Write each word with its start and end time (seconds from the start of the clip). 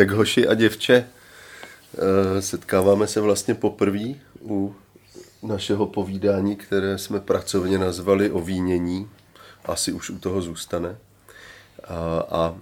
Tak 0.00 0.10
hoši 0.10 0.48
a 0.48 0.54
děvče, 0.54 1.06
eh, 1.94 2.42
setkáváme 2.42 3.06
se 3.06 3.20
vlastně 3.20 3.54
poprvé 3.54 4.14
u 4.42 4.74
našeho 5.42 5.86
povídání, 5.86 6.56
které 6.56 6.98
jsme 6.98 7.20
pracovně 7.20 7.78
nazvali 7.78 8.30
o 8.30 8.40
vínění. 8.40 9.08
Asi 9.64 9.92
už 9.92 10.10
u 10.10 10.18
toho 10.18 10.42
zůstane. 10.42 10.96
A, 11.84 11.96
a 12.30 12.54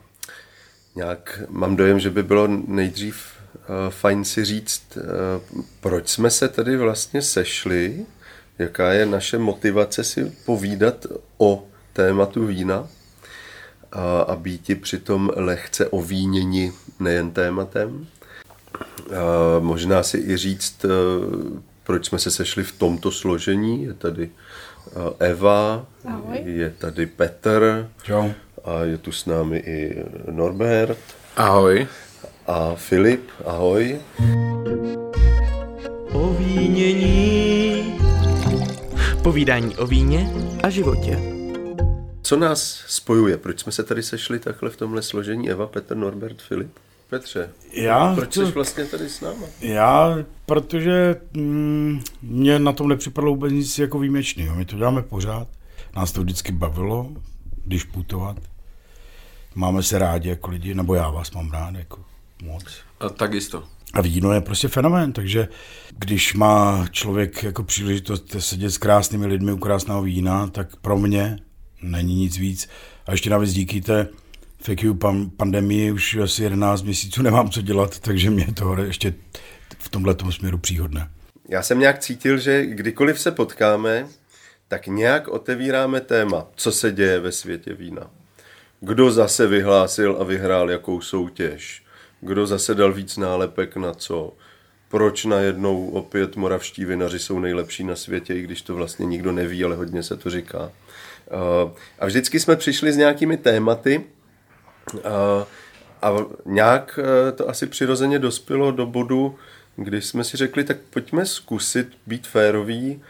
nějak 0.95 1.41
mám 1.49 1.77
dojem, 1.77 2.01
že 2.01 2.11
by 2.11 2.23
bylo 2.23 2.47
nejdřív 2.67 3.27
eh, 3.55 3.57
fajn 3.91 4.25
si 4.25 4.45
říct, 4.45 4.97
eh, 4.97 5.01
proč 5.81 6.09
jsme 6.09 6.31
se 6.31 6.49
tady 6.49 6.77
vlastně 6.77 7.23
sešli, 7.23 8.07
jaká 8.59 8.93
je 8.93 9.07
naše 9.07 9.39
motivace 9.39 10.05
si 10.05 10.33
povídat 10.45 11.07
o 11.37 11.67
tématu 11.93 12.47
vína 12.47 12.89
a, 13.93 14.21
a 14.21 14.37
být 14.37 14.83
přitom 14.83 15.31
lehce 15.37 15.87
ovíněni 15.89 16.73
nejen 17.01 17.31
tématem. 17.31 18.07
A 19.11 19.59
možná 19.61 20.03
si 20.03 20.19
i 20.19 20.37
říct, 20.37 20.85
eh, 20.85 20.89
proč 21.85 22.07
jsme 22.07 22.19
se 22.19 22.31
sešli 22.31 22.65
v 22.65 22.73
tomto 22.73 23.11
složení. 23.11 23.85
Je 23.85 23.93
tady 23.95 24.31
Eva, 25.19 25.87
Ahoj. 26.05 26.39
je 26.45 26.71
tady 26.79 27.07
Petr, 27.07 27.89
Čau. 28.03 28.29
a 28.65 28.83
je 28.85 28.99
tu 28.99 29.13
s 29.13 29.27
námi 29.27 29.59
i 29.59 30.05
Norbert. 30.31 30.99
Ahoj. 31.37 31.87
A 32.47 32.75
Filip, 32.75 33.29
ahoj. 33.45 33.99
Ovínění. 36.13 37.95
Povídání 39.23 39.77
o 39.77 39.87
víně 39.87 40.31
a 40.63 40.71
životě. 40.71 41.38
Co 42.29 42.37
nás 42.37 42.85
spojuje? 42.87 43.37
Proč 43.37 43.61
jsme 43.61 43.73
se 43.73 43.83
tady 43.83 44.03
sešli 44.03 44.39
takhle 44.39 44.71
v 44.71 44.77
tomhle 44.77 45.03
složení? 45.03 45.51
Eva, 45.51 45.67
Petr, 45.67 45.97
Norbert, 45.97 46.43
Filip? 46.43 46.73
Petře, 47.11 47.51
Já, 47.73 48.15
proč 48.15 48.35
jsi 48.35 48.45
vlastně 48.45 48.85
tady 48.85 49.09
s 49.09 49.21
náma? 49.21 49.47
Já, 49.61 50.19
protože 50.47 51.21
mm, 51.33 52.01
mě 52.23 52.59
na 52.59 52.73
tom 52.73 52.89
nepřipadlo 52.89 53.31
vůbec 53.31 53.53
nic 53.53 53.79
jako 53.79 53.99
výjimečného. 53.99 54.57
My 54.57 54.65
to 54.65 54.77
děláme 54.77 55.03
pořád. 55.03 55.49
Nás 55.97 56.13
to 56.13 56.21
vždycky 56.21 56.53
bavilo, 56.53 57.11
když 57.65 57.85
putovat. 57.85 58.37
Máme 59.55 59.83
se 59.83 59.99
rádi 59.99 60.29
jako 60.29 60.51
lidi, 60.51 60.75
nebo 60.75 60.95
já 60.95 61.11
vás 61.11 61.31
mám 61.31 61.51
rád 61.51 61.75
jako 61.75 62.05
moc. 62.43 62.65
A 63.01 63.09
tak 63.09 63.33
jisto. 63.33 63.65
A 63.93 64.01
víno 64.01 64.33
je 64.33 64.41
prostě 64.41 64.69
fenomén, 64.69 65.13
takže 65.13 65.49
když 65.99 66.35
má 66.35 66.87
člověk 66.91 67.43
jako 67.43 67.63
příležitost 67.63 68.37
sedět 68.39 68.71
s 68.71 68.79
krásnými 68.79 69.27
lidmi 69.27 69.53
u 69.53 69.59
krásného 69.59 70.03
vína, 70.03 70.47
tak 70.47 70.77
pro 70.77 70.99
mě 70.99 71.39
není 71.83 72.15
nic 72.15 72.39
víc. 72.39 72.69
A 73.07 73.13
ještě 73.13 73.31
navíc 73.31 73.53
díky 73.53 73.81
té 73.81 74.09
fake 74.63 74.83
you 74.83 74.99
pandemii 75.37 75.93
už 75.93 76.17
asi 76.17 76.43
11 76.43 76.83
měsíců 76.83 77.23
nemám 77.23 77.51
co 77.51 77.63
dělat, 77.63 77.99
takže 77.99 78.31
mě 78.31 78.47
to 78.55 78.77
ještě 78.83 79.15
v 79.79 79.89
tomhle 79.89 80.17
směru 80.31 80.59
příhodné. 80.59 81.11
Já 81.49 81.63
jsem 81.63 81.79
nějak 81.79 81.99
cítil, 81.99 82.39
že 82.39 82.67
kdykoliv 82.67 83.21
se 83.21 83.31
potkáme, 83.31 84.07
tak 84.69 84.87
nějak 84.87 85.29
otevíráme 85.29 86.01
téma, 86.01 86.47
co 86.55 86.73
se 86.73 86.93
děje 86.93 87.21
ve 87.21 87.33
světě 87.33 87.75
vína. 87.75 88.11
Kdo 88.81 89.11
zase 89.11 89.47
vyhlásil 89.47 90.17
a 90.21 90.25
vyhrál 90.25 90.71
jakou 90.71 91.01
soutěž? 91.01 91.83
Kdo 92.21 92.47
zase 92.47 92.75
dal 92.75 92.93
víc 92.93 93.17
nálepek 93.17 93.77
na 93.77 93.95
co? 93.95 94.33
Proč 94.89 95.25
najednou 95.25 95.89
opět 95.89 96.37
moravští 96.37 96.85
vinaři 96.85 97.19
jsou 97.19 97.39
nejlepší 97.39 97.85
na 97.85 97.97
světě, 97.97 98.35
i 98.35 98.43
když 98.43 98.63
to 98.63 98.75
vlastně 98.75 99.07
nikdo 99.07 99.33
neví, 99.33 99.65
ale 99.65 99.77
hodně 99.77 100.03
se 100.03 100.17
to 100.17 100.31
říká. 100.31 100.73
A 101.99 102.07
vždycky 102.07 102.41
jsme 102.41 102.57
přišli 102.57 102.93
s 102.93 102.97
nějakými 102.97 103.37
tématy 103.37 104.05
a, 105.05 105.47
a 106.03 106.17
nějak 106.45 106.99
e, 107.03 107.33
to 107.33 107.49
asi 107.49 107.67
přirozeně 107.67 108.19
dospělo 108.19 108.71
do 108.71 108.87
bodu, 108.87 109.35
kdy 109.77 110.03
jsme 110.03 110.25
si 110.25 110.37
řekli, 110.37 110.65
tak 110.65 110.77
pojďme 110.91 111.27
zkusit 111.27 111.89
být 112.07 112.27
féroví 112.27 113.03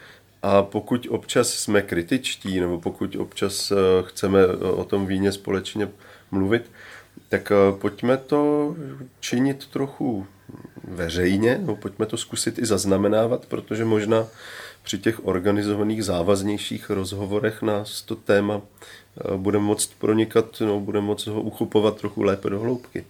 a 0.43 0.63
pokud 0.63 1.07
občas 1.09 1.49
jsme 1.49 1.81
kritičtí, 1.81 2.59
nebo 2.59 2.79
pokud 2.79 3.15
občas 3.15 3.73
chceme 4.05 4.47
o 4.47 4.83
tom 4.83 5.07
víně 5.07 5.31
společně 5.31 5.89
mluvit, 6.31 6.71
tak 7.29 7.51
pojďme 7.81 8.17
to 8.17 8.75
činit 9.19 9.67
trochu 9.67 10.27
veřejně, 10.83 11.57
nebo 11.57 11.75
pojďme 11.75 12.05
to 12.05 12.17
zkusit 12.17 12.59
i 12.59 12.65
zaznamenávat, 12.65 13.45
protože 13.45 13.85
možná 13.85 14.27
při 14.83 14.99
těch 14.99 15.27
organizovaných 15.27 16.03
závaznějších 16.03 16.89
rozhovorech 16.89 17.61
nás 17.61 18.01
to 18.01 18.15
téma 18.15 18.61
eh, 18.61 19.37
bude 19.37 19.59
moct 19.59 19.91
pronikat, 19.99 20.45
no, 20.61 20.79
bude 20.79 21.01
moct 21.01 21.27
ho 21.27 21.41
uchopovat 21.41 21.97
trochu 21.97 22.23
lépe 22.23 22.49
do 22.49 22.59
hloubky. 22.59 23.05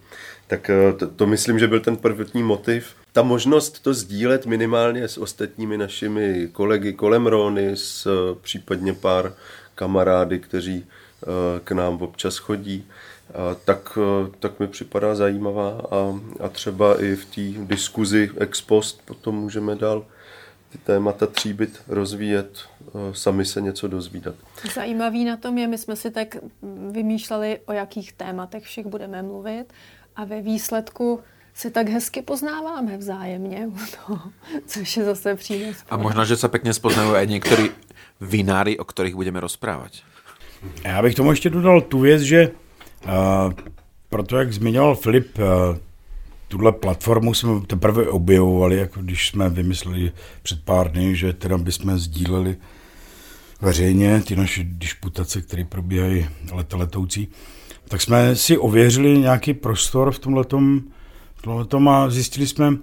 Tak 0.46 0.70
eh, 0.70 0.92
to, 0.92 1.06
to 1.06 1.26
myslím, 1.26 1.58
že 1.58 1.68
byl 1.68 1.80
ten 1.80 1.96
prvotní 1.96 2.42
motiv. 2.42 2.94
Ta 3.12 3.22
možnost 3.22 3.82
to 3.82 3.94
sdílet 3.94 4.46
minimálně 4.46 5.08
s 5.08 5.18
ostatními 5.18 5.78
našimi 5.78 6.48
kolegy 6.52 6.92
kolem 6.92 7.26
Rony, 7.26 7.70
s 7.74 8.06
eh, 8.06 8.38
případně 8.40 8.92
pár 8.92 9.32
kamarády, 9.74 10.38
kteří 10.38 10.86
k 11.64 11.72
nám 11.72 12.02
občas 12.02 12.36
chodí, 12.36 12.86
tak, 13.64 13.98
tak 14.38 14.60
mi 14.60 14.66
připadá 14.68 15.14
zajímavá 15.14 15.68
a, 15.90 16.20
a 16.40 16.48
třeba 16.48 17.02
i 17.02 17.16
v 17.16 17.24
té 17.24 17.64
diskuzi 17.64 18.30
ex 18.36 18.60
post 18.60 19.02
potom 19.04 19.34
můžeme 19.34 19.76
dál 19.76 20.04
ty 20.72 20.78
témata 20.78 21.26
tříbit, 21.26 21.82
rozvíjet, 21.88 22.58
eh, 22.88 22.90
sami 23.12 23.44
se 23.44 23.60
něco 23.60 23.88
dozvídat. 23.88 24.34
Zajímavý 24.74 25.24
na 25.24 25.36
tom 25.36 25.58
je, 25.58 25.66
my 25.66 25.78
jsme 25.78 25.96
si 25.96 26.10
tak 26.10 26.36
vymýšleli, 26.90 27.58
o 27.66 27.72
jakých 27.72 28.12
tématech 28.12 28.64
všech 28.64 28.86
budeme 28.86 29.22
mluvit 29.22 29.64
a 30.16 30.24
ve 30.24 30.42
výsledku 30.42 31.20
se 31.54 31.70
tak 31.70 31.88
hezky 31.88 32.22
poznáváme 32.22 32.96
vzájemně 32.96 33.66
u 33.66 33.78
toho, 33.96 34.20
což 34.66 34.96
je 34.96 35.04
zase 35.04 35.34
přínos. 35.34 35.76
A 35.90 35.96
možná, 35.96 36.24
že 36.24 36.36
se 36.36 36.48
pěkně 36.48 36.74
spoznají 36.74 37.10
i 37.10 37.26
některý 37.26 37.70
vináři, 38.20 38.78
o 38.78 38.84
kterých 38.84 39.14
budeme 39.14 39.40
rozprávat. 39.40 39.92
Já 40.84 41.02
bych 41.02 41.14
tomu 41.14 41.30
ještě 41.30 41.50
dodal 41.50 41.80
tu 41.80 42.00
věc, 42.00 42.22
že 42.22 42.50
uh, 43.04 43.12
proto, 44.08 44.36
jak 44.36 44.52
zmiňoval 44.52 44.96
Filip, 44.96 45.38
uh, 45.38 45.44
tuhle 46.50 46.72
platformu 46.72 47.34
jsme 47.34 47.60
teprve 47.66 48.08
objevovali, 48.08 48.76
jako 48.76 49.00
když 49.00 49.28
jsme 49.28 49.50
vymysleli 49.50 50.12
před 50.42 50.64
pár 50.64 50.92
dny, 50.92 51.16
že 51.16 51.32
teda 51.32 51.58
bychom 51.58 51.98
sdíleli 51.98 52.56
veřejně 53.60 54.22
ty 54.26 54.36
naše 54.36 54.64
disputace, 54.64 55.42
které 55.42 55.64
probíhají 55.64 56.28
leta 56.52 56.76
letoucí, 56.76 57.28
tak 57.88 58.00
jsme 58.00 58.36
si 58.36 58.58
ověřili 58.58 59.18
nějaký 59.18 59.54
prostor 59.54 60.12
v 60.12 60.18
tomhletom, 60.18 60.80
v 61.34 61.88
a 61.88 62.10
zjistili 62.10 62.46
jsme, 62.46 62.76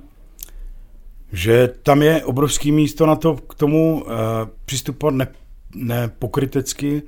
že 1.32 1.68
tam 1.84 2.02
je 2.02 2.26
obrovský 2.26 2.72
místo 2.72 3.06
na 3.06 3.16
to 3.16 3.36
k 3.36 3.54
tomu 3.54 4.04
uh, 4.04 4.12
přistupovat 4.66 5.16
ne, 5.16 5.28
nepokrytecky, 5.76 7.02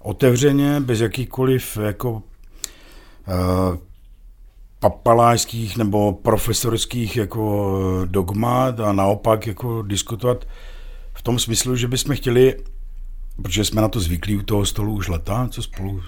otevřeně, 0.00 0.80
bez 0.80 1.00
jakýchkoliv 1.00 1.78
jako 1.82 2.10
uh, 2.10 2.22
papalářských 4.84 5.76
nebo 5.76 6.12
profesorských 6.12 7.16
jako 7.16 7.72
dogmat 8.04 8.80
a 8.80 8.92
naopak 8.92 9.46
jako 9.46 9.82
diskutovat 9.82 10.46
v 11.14 11.22
tom 11.22 11.38
smyslu, 11.38 11.76
že 11.76 11.88
bychom 11.88 12.16
chtěli, 12.16 12.54
protože 13.42 13.64
jsme 13.64 13.82
na 13.82 13.88
to 13.88 14.00
zvyklí 14.00 14.36
u 14.36 14.42
toho 14.42 14.66
stolu 14.66 14.92
už 14.92 15.08
leta, 15.08 15.48
co 15.50 15.62
spolu 15.62 16.02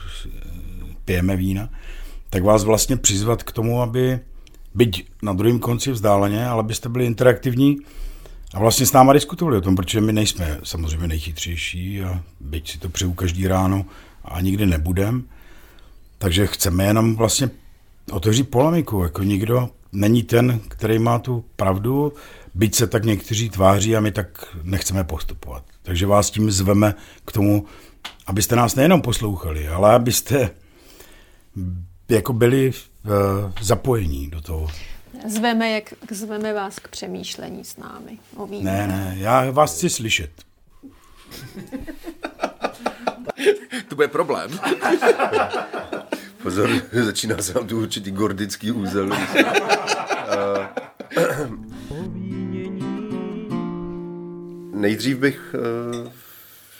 pijeme 1.04 1.36
vína, 1.36 1.68
tak 2.30 2.44
vás 2.44 2.64
vlastně 2.64 2.96
přizvat 2.96 3.42
k 3.42 3.52
tomu, 3.52 3.82
aby 3.82 4.18
byť 4.74 5.08
na 5.22 5.32
druhém 5.32 5.58
konci 5.58 5.92
vzdáleně, 5.92 6.46
ale 6.46 6.62
byste 6.62 6.88
byli 6.88 7.06
interaktivní 7.06 7.78
a 8.54 8.58
vlastně 8.58 8.86
s 8.86 8.92
náma 8.92 9.12
diskutovali 9.12 9.56
o 9.56 9.60
tom, 9.60 9.76
protože 9.76 10.00
my 10.00 10.12
nejsme 10.12 10.58
samozřejmě 10.62 11.08
nejchytřejší 11.08 12.02
a 12.02 12.22
byť 12.40 12.70
si 12.70 12.78
to 12.78 12.88
přeju 12.88 13.12
každý 13.12 13.48
ráno 13.48 13.86
a 14.24 14.40
nikdy 14.40 14.66
nebudem, 14.66 15.24
takže 16.18 16.46
chceme 16.46 16.84
jenom 16.84 17.16
vlastně 17.16 17.50
otevří 18.12 18.42
polemiku. 18.42 19.02
Jako 19.02 19.22
nikdo 19.22 19.68
není 19.92 20.22
ten, 20.22 20.60
který 20.68 20.98
má 20.98 21.18
tu 21.18 21.44
pravdu, 21.56 22.12
byť 22.54 22.74
se 22.74 22.86
tak 22.86 23.04
někteří 23.04 23.50
tváří 23.50 23.96
a 23.96 24.00
my 24.00 24.12
tak 24.12 24.56
nechceme 24.62 25.04
postupovat. 25.04 25.64
Takže 25.82 26.06
vás 26.06 26.30
tím 26.30 26.50
zveme 26.50 26.94
k 27.24 27.32
tomu, 27.32 27.64
abyste 28.26 28.56
nás 28.56 28.74
nejenom 28.74 29.02
poslouchali, 29.02 29.68
ale 29.68 29.94
abyste 29.94 30.50
jako 32.08 32.32
byli 32.32 32.70
uh, 32.70 33.12
zapojení 33.60 34.30
do 34.30 34.40
toho. 34.40 34.68
Zveme, 35.26 35.70
jak 35.70 35.94
zveme 36.10 36.52
vás 36.52 36.78
k 36.78 36.88
přemýšlení 36.88 37.64
s 37.64 37.76
námi 37.76 38.18
o 38.36 38.46
víně. 38.46 38.64
Ne, 38.64 38.86
ne, 38.86 39.14
já 39.18 39.50
vás 39.50 39.74
chci 39.74 39.90
slyšet. 39.90 40.30
to 43.88 43.94
bude 43.94 44.08
problém. 44.08 44.50
Pozor, 46.46 46.70
začíná 47.04 47.42
se 47.42 47.54
nám 47.54 47.66
tu 47.66 47.80
určitý 47.80 48.10
gordický 48.10 48.72
úzel. 48.72 49.10
Nejdřív 54.72 55.18
bych 55.18 55.54
eh, 55.54 55.58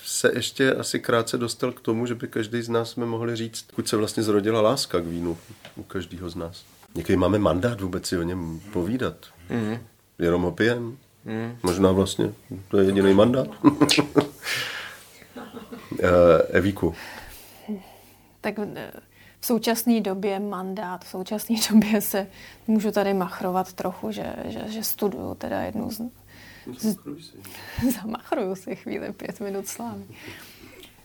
se 0.04 0.30
ještě 0.34 0.74
asi 0.74 1.00
krátce 1.00 1.38
dostal 1.38 1.72
k 1.72 1.80
tomu, 1.80 2.06
že 2.06 2.14
by 2.14 2.28
každý 2.28 2.62
z 2.62 2.68
nás 2.68 2.90
jsme 2.90 3.06
mohli 3.06 3.36
říct, 3.36 3.66
kud 3.74 3.88
se 3.88 3.96
vlastně 3.96 4.22
zrodila 4.22 4.60
láska 4.60 5.00
k 5.00 5.06
vínu 5.06 5.38
u 5.76 5.82
každého 5.82 6.30
z 6.30 6.34
nás. 6.36 6.64
Jaký 6.94 7.16
máme 7.16 7.38
mandát 7.38 7.80
vůbec 7.80 8.06
si 8.06 8.18
o 8.18 8.22
něm 8.22 8.60
povídat? 8.72 9.16
Mm. 9.50 9.78
Jenom 10.18 10.42
ho 10.42 10.52
pijem? 10.52 10.96
Mm. 11.24 11.58
Možná 11.62 11.92
vlastně, 11.92 12.32
to 12.68 12.78
je 12.78 12.84
jediný 12.84 13.14
mandát. 13.14 13.48
Eh, 16.02 16.42
Evíku. 16.50 16.94
Tak 18.40 18.54
eh, 18.58 18.90
v 19.40 19.46
současné 19.46 20.00
době 20.00 20.40
mandát, 20.40 21.04
v 21.04 21.08
současné 21.08 21.56
době 21.70 22.00
se 22.00 22.26
můžu 22.66 22.90
tady 22.90 23.14
machrovat 23.14 23.72
trochu, 23.72 24.12
že, 24.12 24.34
že, 24.44 24.64
že 24.68 24.84
studuju 24.84 25.34
teda 25.34 25.62
jednu 25.62 25.90
z... 25.90 26.00
z 26.78 26.96
zamachruju 27.94 28.56
si 28.56 28.76
chvíli, 28.76 29.12
pět 29.12 29.40
minut 29.40 29.66
slávy. 29.66 30.04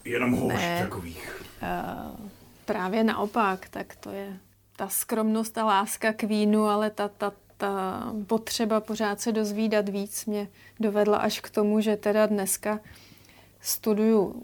Jenom 0.06 0.34
hoř 0.34 0.62
takových. 0.80 1.44
Uh, 1.62 2.30
právě 2.66 3.04
naopak, 3.04 3.70
tak 3.70 3.96
to 3.96 4.10
je 4.10 4.38
ta 4.76 4.88
skromnost 4.88 5.58
a 5.58 5.66
láska 5.66 6.14
k 6.14 6.24
vínu, 6.24 6.66
ale 6.66 6.90
ta, 6.90 7.08
ta, 7.08 7.34
ta 7.58 8.04
potřeba 8.28 8.80
pořád 8.80 9.22
se 9.22 9.32
dozvídat 9.32 9.90
víc 9.90 10.26
mě 10.26 10.48
dovedla 10.80 11.18
až 11.18 11.40
k 11.40 11.50
tomu, 11.50 11.82
že 11.82 11.98
teda 11.98 12.26
dneska 12.26 12.80
studuju 13.62 14.26
uh, 14.26 14.44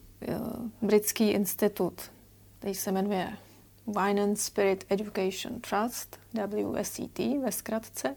Britský 0.82 1.30
institut, 1.30 2.02
který 2.60 2.76
se 2.76 2.92
jmenuje 2.92 3.38
Wine 3.88 4.24
and 4.24 4.40
Spirit 4.40 4.86
Education 4.90 5.60
Trust, 5.60 6.20
WSET 6.34 7.18
ve 7.18 7.52
zkratce. 7.52 8.16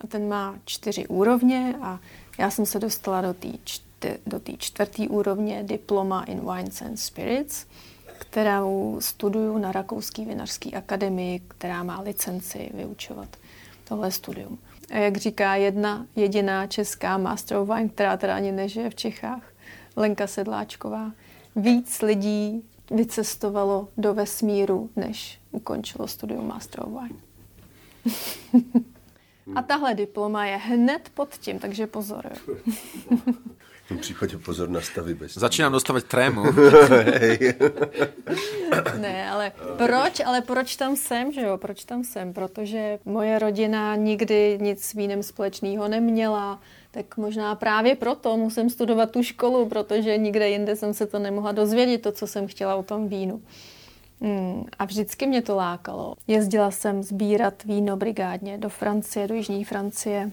A 0.00 0.06
ten 0.06 0.28
má 0.28 0.58
čtyři 0.64 1.06
úrovně 1.06 1.74
a 1.82 2.00
já 2.38 2.50
jsem 2.50 2.66
se 2.66 2.78
dostala 2.78 3.20
do 3.20 3.34
té 3.34 3.48
do 4.26 4.40
čtvrté 4.58 5.08
úrovně 5.08 5.62
diploma 5.62 6.24
in 6.24 6.40
Wines 6.40 6.82
and 6.82 6.96
Spirits, 6.96 7.66
kterou 8.18 8.96
studuju 9.00 9.58
na 9.58 9.72
Rakouské 9.72 10.24
vinařské 10.24 10.70
akademii, 10.70 11.40
která 11.48 11.82
má 11.82 12.00
licenci 12.00 12.70
vyučovat 12.74 13.36
tohle 13.84 14.10
studium. 14.10 14.58
A 14.90 14.96
jak 14.96 15.16
říká 15.16 15.54
jedna 15.54 16.06
jediná 16.16 16.66
česká 16.66 17.18
Master 17.18 17.56
of 17.56 17.68
Wine, 17.68 17.88
která 17.88 18.16
teda 18.16 18.36
ani 18.36 18.52
nežije 18.52 18.90
v 18.90 18.94
Čechách, 18.94 19.42
Lenka 19.96 20.26
Sedláčková, 20.26 21.12
víc 21.56 22.02
lidí 22.02 22.64
vycestovalo 22.90 23.88
do 23.96 24.14
vesmíru, 24.14 24.90
než 24.96 25.40
ukončilo 25.50 26.06
studium 26.06 26.48
Master 26.48 26.80
of 26.86 26.92
Wine. 26.92 27.18
A 29.54 29.62
tahle 29.62 29.94
diploma 29.94 30.46
je 30.46 30.56
hned 30.56 31.10
pod 31.14 31.34
tím, 31.34 31.58
takže 31.58 31.86
pozor. 31.86 32.30
V 33.84 33.88
tom 33.88 33.98
případě 33.98 34.38
pozor 34.38 34.68
na 34.68 34.80
stavy 34.80 35.14
bez. 35.14 35.34
Začínám 35.34 35.72
dostávat 35.72 36.04
trému. 36.04 36.42
ne, 38.98 39.30
ale 39.30 39.52
proč, 39.76 40.20
ale 40.20 40.40
proč 40.40 40.76
tam 40.76 40.96
jsem, 40.96 41.32
že 41.32 41.40
jo? 41.40 41.58
Proč 41.58 41.84
tam 41.84 42.04
jsem? 42.04 42.32
Protože 42.32 42.98
moje 43.04 43.38
rodina 43.38 43.96
nikdy 43.96 44.58
nic 44.60 44.84
s 44.84 44.92
vínem 44.92 45.22
společného 45.22 45.88
neměla, 45.88 46.60
tak 46.90 47.16
možná 47.16 47.54
právě 47.54 47.96
proto 47.96 48.36
musím 48.36 48.70
studovat 48.70 49.10
tu 49.10 49.22
školu, 49.22 49.68
protože 49.68 50.18
nikde 50.18 50.48
jinde 50.48 50.76
jsem 50.76 50.94
se 50.94 51.06
to 51.06 51.18
nemohla 51.18 51.52
dozvědět, 51.52 52.02
to, 52.02 52.12
co 52.12 52.26
jsem 52.26 52.46
chtěla 52.46 52.74
o 52.74 52.82
tom 52.82 53.08
vínu. 53.08 53.42
Hmm, 54.20 54.64
a 54.78 54.84
vždycky 54.84 55.26
mě 55.26 55.42
to 55.42 55.56
lákalo. 55.56 56.14
Jezdila 56.26 56.70
jsem 56.70 57.02
sbírat 57.02 57.64
víno 57.64 57.96
brigádně 57.96 58.58
do 58.58 58.68
Francie, 58.68 59.28
do 59.28 59.34
Jižní 59.34 59.64
Francie, 59.64 60.30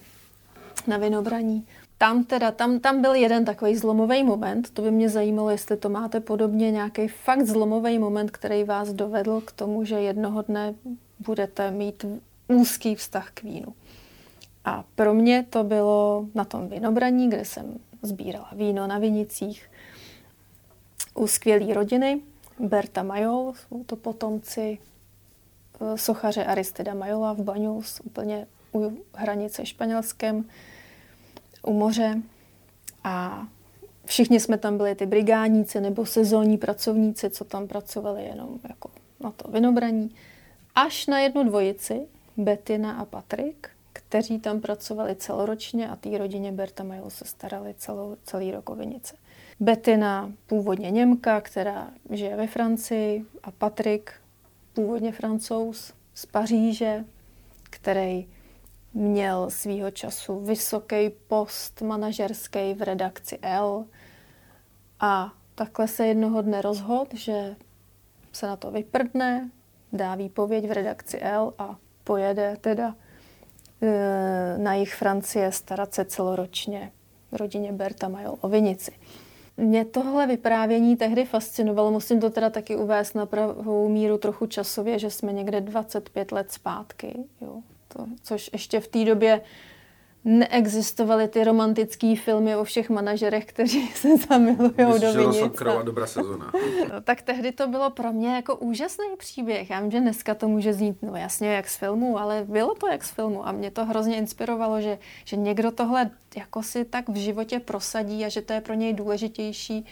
na 0.87 0.97
vinobraní. 0.97 1.67
Tam 1.97 2.23
teda, 2.23 2.51
tam, 2.51 2.79
tam 2.79 3.01
byl 3.01 3.13
jeden 3.13 3.45
takový 3.45 3.75
zlomový 3.75 4.23
moment, 4.23 4.69
to 4.69 4.81
by 4.81 4.91
mě 4.91 5.09
zajímalo, 5.09 5.49
jestli 5.49 5.77
to 5.77 5.89
máte 5.89 6.19
podobně 6.19 6.71
nějaký 6.71 7.07
fakt 7.07 7.45
zlomový 7.45 7.99
moment, 7.99 8.31
který 8.31 8.63
vás 8.63 8.93
dovedl 8.93 9.41
k 9.41 9.51
tomu, 9.51 9.83
že 9.85 9.95
jednoho 9.95 10.41
dne 10.41 10.73
budete 11.19 11.71
mít 11.71 12.05
úzký 12.47 12.95
vztah 12.95 13.31
k 13.31 13.43
vínu. 13.43 13.73
A 14.65 14.83
pro 14.95 15.13
mě 15.13 15.45
to 15.49 15.63
bylo 15.63 16.25
na 16.35 16.45
tom 16.45 16.69
vinobraní, 16.69 17.29
kde 17.29 17.45
jsem 17.45 17.77
sbírala 18.01 18.49
víno 18.55 18.87
na 18.87 18.99
vinicích 18.99 19.69
u 21.15 21.27
skvělé 21.27 21.73
rodiny. 21.73 22.21
Berta 22.61 23.03
Majol, 23.03 23.53
jsou 23.53 23.83
to 23.83 23.95
potomci 23.95 24.77
eh, 25.81 25.97
sochaře 25.97 26.45
Aristida 26.45 26.93
Majola 26.93 27.33
v 27.33 27.39
Baňus, 27.39 28.01
úplně 28.03 28.47
u 28.73 28.91
hranice 29.13 29.65
španělském, 29.65 30.45
u 31.63 31.73
moře. 31.73 32.21
A 33.03 33.47
všichni 34.05 34.39
jsme 34.39 34.57
tam 34.57 34.77
byli 34.77 34.95
ty 34.95 35.05
brigádníci 35.05 35.81
nebo 35.81 36.05
sezónní 36.05 36.57
pracovníci, 36.57 37.29
co 37.29 37.45
tam 37.45 37.67
pracovali 37.67 38.23
jenom 38.23 38.59
jako 38.69 38.89
na 39.19 39.31
to 39.31 39.51
vinobraní. 39.51 40.15
Až 40.75 41.07
na 41.07 41.19
jednu 41.19 41.43
dvojici, 41.43 42.07
Betina 42.37 42.91
a 42.91 43.05
Patrik, 43.05 43.69
kteří 43.93 44.39
tam 44.39 44.61
pracovali 44.61 45.15
celoročně 45.15 45.89
a 45.89 45.95
té 45.95 46.17
rodině 46.17 46.51
Berta 46.51 46.83
Majl 46.83 47.09
se 47.09 47.25
starali 47.25 47.73
celou, 47.77 48.17
celý 48.23 48.51
rok 48.51 48.69
o 48.69 48.75
vinice. 48.75 49.15
Betina, 49.61 50.31
původně 50.47 50.91
Němka, 50.91 51.41
která 51.41 51.91
žije 52.09 52.35
ve 52.35 52.47
Francii 52.47 53.25
a 53.43 53.51
Patrik, 53.51 54.13
původně 54.73 55.11
francouz 55.11 55.93
z 56.13 56.25
Paříže, 56.25 57.05
který 57.63 58.27
měl 58.93 59.49
svýho 59.49 59.91
času 59.91 60.39
vysoký 60.39 61.09
post 61.27 61.81
manažerský 61.81 62.73
v 62.73 62.81
redakci 62.81 63.39
L 63.41 63.85
a 64.99 65.33
takhle 65.55 65.87
se 65.87 66.07
jednoho 66.07 66.41
dne 66.41 66.61
rozhodl, 66.61 67.09
že 67.13 67.55
se 68.31 68.47
na 68.47 68.55
to 68.55 68.71
vyprdne, 68.71 69.49
dá 69.93 70.15
výpověď 70.15 70.67
v 70.67 70.71
redakci 70.71 71.19
L 71.19 71.53
a 71.57 71.75
pojede 72.03 72.57
teda 72.61 72.95
Eh, 73.83 74.57
na 74.57 74.73
jich 74.73 74.95
Francie 74.95 75.51
starat 75.51 75.93
se 75.93 76.05
celoročně 76.05 76.91
rodině 77.31 77.71
Berta 77.71 78.07
Majol 78.07 78.37
o 78.41 78.49
vinici. 78.49 78.91
Mě 79.61 79.85
tohle 79.85 80.27
vyprávění 80.27 80.95
tehdy 80.97 81.25
fascinovalo, 81.25 81.91
musím 81.91 82.19
to 82.19 82.29
teda 82.29 82.49
taky 82.49 82.75
uvést 82.75 83.13
na 83.13 83.25
pravou 83.25 83.89
míru 83.89 84.17
trochu 84.17 84.45
časově, 84.45 84.99
že 84.99 85.09
jsme 85.09 85.33
někde 85.33 85.61
25 85.61 86.31
let 86.31 86.51
zpátky, 86.51 87.13
jo. 87.41 87.61
To, 87.87 88.05
což 88.23 88.49
ještě 88.53 88.79
v 88.79 88.87
té 88.87 89.05
době 89.05 89.41
neexistovaly 90.25 91.27
ty 91.27 91.43
romantické 91.43 92.15
filmy 92.15 92.55
o 92.55 92.63
všech 92.63 92.89
manažerech, 92.89 93.45
kteří 93.45 93.87
se 93.95 94.17
zamilují 94.17 94.99
do 95.01 95.13
vinic. 95.13 95.55
krava 95.55 95.81
dobrá 95.81 96.07
sezona. 96.07 96.51
tak 97.03 97.21
tehdy 97.21 97.51
to 97.51 97.67
bylo 97.67 97.89
pro 97.89 98.13
mě 98.13 98.35
jako 98.35 98.55
úžasný 98.55 99.05
příběh. 99.17 99.69
Já 99.69 99.81
vím, 99.81 99.91
že 99.91 99.99
dneska 99.99 100.35
to 100.35 100.47
může 100.47 100.73
znít, 100.73 100.97
no 101.01 101.15
jasně, 101.15 101.47
jak 101.47 101.69
z 101.69 101.77
filmu, 101.77 102.19
ale 102.19 102.45
bylo 102.47 102.75
to 102.75 102.87
jak 102.87 103.03
z 103.03 103.11
filmu 103.11 103.47
a 103.47 103.51
mě 103.51 103.71
to 103.71 103.85
hrozně 103.85 104.17
inspirovalo, 104.17 104.81
že, 104.81 104.97
že 105.25 105.35
někdo 105.35 105.71
tohle 105.71 106.09
jako 106.35 106.63
si 106.63 106.85
tak 106.85 107.09
v 107.09 107.15
životě 107.15 107.59
prosadí 107.59 108.25
a 108.25 108.29
že 108.29 108.41
to 108.41 108.53
je 108.53 108.61
pro 108.61 108.73
něj 108.73 108.93
důležitější 108.93 109.85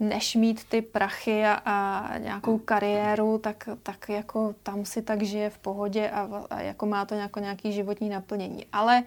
než 0.00 0.34
mít 0.34 0.64
ty 0.64 0.82
prachy 0.82 1.44
a, 1.44 1.54
a 1.54 2.18
nějakou 2.18 2.58
kariéru, 2.58 3.38
tak, 3.38 3.68
tak 3.82 4.08
jako 4.08 4.54
tam 4.62 4.84
si 4.84 5.02
tak 5.02 5.22
žije 5.22 5.50
v 5.50 5.58
pohodě 5.58 6.10
a, 6.10 6.44
a 6.50 6.60
jako 6.60 6.86
má 6.86 7.04
to 7.04 7.14
nějako, 7.14 7.40
nějaký 7.40 7.72
životní 7.72 8.08
naplnění. 8.08 8.66
Ale 8.72 9.02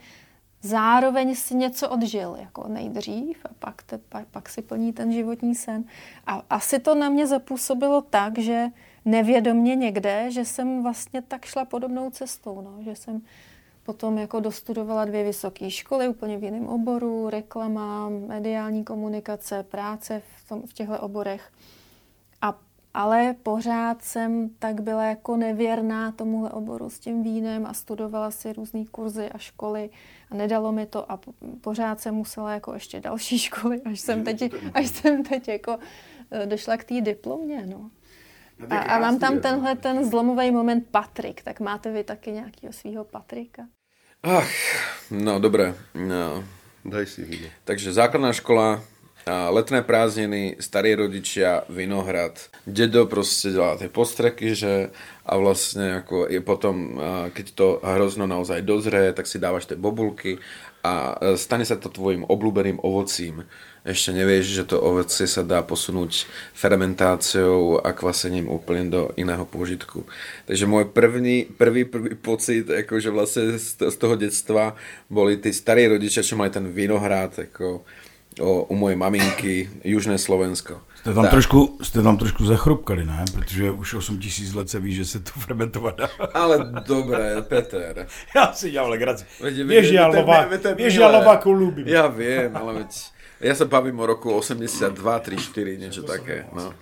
zároveň 0.61 1.35
si 1.35 1.55
něco 1.55 1.89
odžil 1.89 2.37
jako 2.39 2.67
nejdřív 2.67 3.45
a 3.45 3.49
pak, 3.59 3.83
te, 3.83 3.97
pak, 3.97 4.27
pak 4.27 4.49
si 4.49 4.61
plní 4.61 4.93
ten 4.93 5.13
životní 5.13 5.55
sen. 5.55 5.83
A 6.27 6.43
asi 6.49 6.79
to 6.79 6.95
na 6.95 7.09
mě 7.09 7.27
zapůsobilo 7.27 8.01
tak, 8.01 8.37
že 8.37 8.65
nevědomně 9.05 9.75
někde, 9.75 10.31
že 10.31 10.45
jsem 10.45 10.83
vlastně 10.83 11.21
tak 11.21 11.45
šla 11.45 11.65
podobnou 11.65 12.09
cestou, 12.09 12.61
no, 12.61 12.83
že 12.83 12.95
jsem 12.95 13.21
potom 13.83 14.17
jako 14.17 14.39
dostudovala 14.39 15.05
dvě 15.05 15.23
vysoké 15.23 15.71
školy 15.71 16.07
úplně 16.07 16.37
v 16.37 16.43
jiném 16.43 16.67
oboru, 16.67 17.29
reklama, 17.29 18.09
mediální 18.09 18.83
komunikace, 18.83 19.63
práce 19.63 20.21
v, 20.37 20.49
tom, 20.49 20.61
v 20.61 20.73
těchto 20.73 20.99
oborech. 20.99 21.51
Ale 22.93 23.35
pořád 23.43 24.01
jsem 24.01 24.49
tak 24.59 24.81
byla 24.81 25.03
jako 25.03 25.37
nevěrná 25.37 26.11
tomuhle 26.11 26.49
oboru 26.49 26.89
s 26.89 26.99
tím 26.99 27.23
vínem 27.23 27.65
a 27.65 27.73
studovala 27.73 28.31
si 28.31 28.53
různé 28.53 28.85
kurzy 28.91 29.29
a 29.29 29.37
školy 29.37 29.89
a 30.31 30.35
nedalo 30.35 30.71
mi 30.71 30.85
to 30.85 31.11
a 31.11 31.19
pořád 31.61 32.01
jsem 32.01 32.15
musela 32.15 32.53
jako 32.53 32.73
ještě 32.73 32.99
další 32.99 33.39
školy, 33.49 33.81
až 33.81 33.99
jsem 33.99 34.23
teď, 34.23 34.53
až 34.73 34.87
jsem 34.87 35.23
teď 35.23 35.47
jako 35.47 35.77
eh, 36.31 36.45
došla 36.45 36.77
k 36.77 36.83
té 36.83 37.01
diplomě, 37.01 37.65
no. 37.65 37.91
A, 38.69 38.77
a 38.77 38.99
mám 38.99 39.19
tam 39.19 39.39
tenhle 39.39 39.75
ten 39.75 40.05
zlomový 40.09 40.51
moment 40.51 40.87
Patrik, 40.91 41.43
tak 41.43 41.59
máte 41.59 41.91
vy 41.91 42.03
taky 42.03 42.31
nějakého 42.31 42.73
svého 42.73 43.03
Patrika? 43.03 43.63
Ach, 44.23 44.51
no 45.11 45.39
dobré. 45.39 45.75
No. 45.95 46.43
Daj 46.85 47.05
si 47.05 47.23
víno. 47.23 47.47
Takže 47.63 47.93
základná 47.93 48.33
škola, 48.33 48.83
letné 49.27 49.81
prázdniny, 49.81 50.55
starí 50.59 50.95
rodičia, 50.95 51.63
Vinohrad. 51.69 52.49
Dedo 52.67 53.05
proste 53.05 53.51
dělá 53.51 53.77
tie 53.77 53.89
postreky, 53.89 54.55
že 54.55 54.89
a 55.25 55.37
vlastne 55.37 56.01
ako 56.01 56.25
je 56.25 56.41
potom, 56.41 56.97
keď 57.33 57.45
to 57.53 57.67
hrozno 57.85 58.25
naozaj 58.25 58.65
dozrie, 58.65 59.13
tak 59.13 59.29
si 59.29 59.37
dávaš 59.37 59.69
tie 59.69 59.77
bobulky 59.77 60.41
a 60.81 61.15
e, 61.21 61.37
stane 61.37 61.67
sa 61.67 61.75
to 61.75 61.91
tvojim 61.91 62.23
obľúbeným 62.23 62.79
ovocím. 62.81 63.43
Ešte 63.83 64.11
nevieš, 64.11 64.45
že 64.59 64.63
to 64.67 64.77
ovocie 64.79 65.23
sa 65.23 65.43
dá 65.43 65.63
posunúť 65.63 66.27
fermentáciou 66.51 67.79
a 67.79 67.95
kvasením 67.95 68.51
úplne 68.51 68.91
do 68.91 69.01
iného 69.15 69.47
požitku. 69.47 70.03
Takže 70.51 70.67
môj 70.67 70.91
první, 70.91 71.47
prvý, 71.47 71.87
prvý 71.87 72.15
pocit, 72.15 72.67
akože 72.67 73.09
vlastne 73.11 73.55
z, 73.55 73.95
toho 73.95 74.19
detstva 74.19 74.75
boli 75.07 75.39
tí 75.39 75.55
starí 75.55 75.87
rodičia, 75.87 76.27
čo 76.27 76.35
mali 76.35 76.51
ten 76.51 76.67
vinohrad, 76.67 77.47
ako 77.51 77.87
o, 78.39 78.63
u 78.63 78.75
mojej 78.75 78.95
maminky, 78.95 79.69
Južné 79.83 80.17
Slovensko. 80.17 80.81
Jste 80.99 81.13
tam, 81.13 81.23
Tak. 81.23 81.31
trošku, 81.31 81.77
jste 81.81 82.01
tam 82.01 82.17
trošku 82.17 82.45
zachrupkali, 82.45 83.05
ne? 83.05 83.25
Protože 83.33 83.71
už 83.71 83.93
8 83.93 84.19
tisíc 84.19 84.53
let 84.53 84.69
se 84.69 84.79
ví, 84.79 84.93
že 84.95 85.05
se 85.05 85.19
to 85.19 85.31
fermentovat 85.39 85.97
dá. 85.97 86.09
Ale 86.33 86.71
dobré, 86.87 87.41
Peter. 87.41 88.07
Já 88.35 88.53
si 88.53 88.71
dělám 88.71 88.89
legraci. 88.89 89.25
Milé. 89.63 90.89
Jalováku 90.91 91.51
ľúbim. 91.55 91.87
Ja 91.87 92.07
viem, 92.11 92.51
ale 92.55 92.83
veď... 92.83 92.91
Ja 93.39 93.55
sa 93.55 93.63
bavím 93.63 93.99
o 94.03 94.05
roku 94.05 94.35
82, 94.35 94.99
3, 94.99 95.37
4, 95.39 95.79
niečo 95.79 96.03
také. 96.03 96.43
No. 96.51 96.75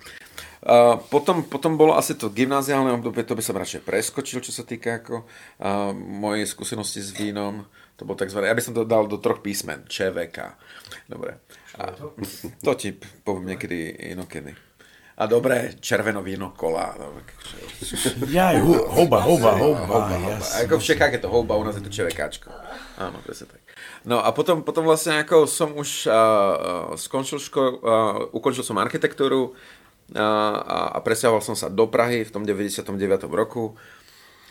A 0.58 0.98
potom, 0.98 1.42
potom 1.42 1.78
bolo 1.78 1.94
asi 1.94 2.18
to 2.18 2.26
gymnáziálne 2.28 2.90
obdobie, 2.90 3.22
to 3.22 3.38
by 3.38 3.42
som 3.42 3.54
radšej 3.54 3.86
preskočil, 3.86 4.42
čo 4.42 4.50
sa 4.50 4.66
týka 4.66 4.98
ako 4.98 5.22
a, 5.22 5.90
mojej 5.94 6.44
skúsenosti 6.44 6.98
s 6.98 7.14
vínom. 7.14 7.62
To 7.94 8.06
bolo 8.06 8.18
takzvané, 8.18 8.50
ja 8.50 8.58
by 8.58 8.62
som 8.62 8.74
to 8.74 8.82
dal 8.82 9.06
do 9.06 9.18
troch 9.18 9.38
písmen, 9.38 9.86
ČVK. 9.86 10.38
Dobre. 11.06 11.38
A, 11.78 11.94
to 12.66 12.70
ti 12.74 12.94
poviem 13.22 13.54
niekedy 13.54 14.10
inokedy. 14.10 14.54
A 15.18 15.26
dobré, 15.26 15.74
červeno 15.82 16.22
víno, 16.22 16.54
kola. 16.54 16.94
No, 16.94 17.10
akože- 17.10 18.30
Já, 18.30 18.54
hu- 18.62 18.86
houba, 18.86 19.18
houba, 19.20 19.50
houba, 19.50 19.86
houba, 19.86 20.30
jasně. 20.30 20.62
Ako 20.62 20.78
v 20.78 20.82
Čechách 20.84 21.12
je 21.12 21.18
to 21.18 21.28
houba, 21.28 21.56
u 21.56 21.64
nás 21.64 21.74
je 21.74 21.82
to 21.82 21.90
ČVKčko. 21.90 22.50
Áno, 22.98 23.18
presne 23.26 23.46
tak. 23.50 23.58
No 24.06 24.22
a 24.22 24.30
potom, 24.30 24.62
potom 24.62 24.86
vlastne 24.86 25.18
ako 25.18 25.46
som 25.50 25.74
už 25.74 26.06
uh, 26.06 26.14
uh, 26.14 26.18
skončil 26.94 27.42
školu, 27.42 27.82
uh, 27.82 28.30
ukončil 28.30 28.62
som 28.62 28.78
architektúru 28.78 29.50
uh, 29.50 29.54
a, 30.16 30.96
a 30.96 30.98
presťahoval 31.04 31.44
som 31.44 31.56
sa 31.58 31.68
do 31.68 31.84
Prahy 31.84 32.24
v 32.24 32.32
tom 32.32 32.48
99. 32.48 32.88
roku 33.28 33.76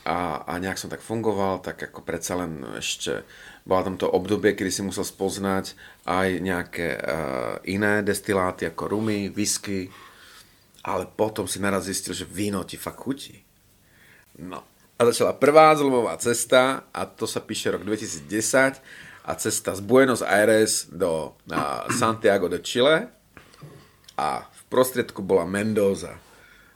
a, 0.06 0.46
a 0.46 0.52
nejak 0.62 0.78
som 0.78 0.88
tak 0.88 1.02
fungoval, 1.02 1.58
tak 1.58 1.90
ako 1.90 2.06
predsa 2.06 2.38
len 2.38 2.62
ešte 2.78 3.26
bola 3.66 3.84
tam 3.84 4.00
to 4.00 4.08
obdobie, 4.08 4.54
kedy 4.54 4.70
si 4.72 4.80
musel 4.80 5.04
spoznať 5.04 5.76
aj 6.08 6.28
nejaké 6.40 6.86
uh, 6.96 7.60
iné 7.68 8.00
destiláty 8.00 8.64
ako 8.64 8.96
rumy, 8.96 9.28
whisky, 9.28 9.92
ale 10.80 11.04
potom 11.04 11.44
si 11.44 11.60
naraz 11.60 11.84
zistil, 11.84 12.16
že 12.16 12.24
víno 12.24 12.64
ti 12.64 12.80
fakt 12.80 13.04
chutí. 13.04 13.44
No. 14.40 14.64
A 14.98 15.04
začala 15.04 15.36
prvá 15.36 15.74
zlomová 15.76 16.16
cesta 16.18 16.88
a 16.90 17.06
to 17.06 17.28
sa 17.28 17.44
píše 17.44 17.70
rok 17.70 17.84
2010 17.84 18.80
a 19.28 19.32
cesta 19.36 19.76
z 19.76 19.80
Buenos 19.84 20.24
Aires 20.24 20.88
do 20.88 21.36
Santiago 21.92 22.48
de 22.48 22.58
Chile 22.64 23.12
a 24.16 24.48
prostriedku 24.68 25.24
bola 25.24 25.48
Mendoza. 25.48 26.16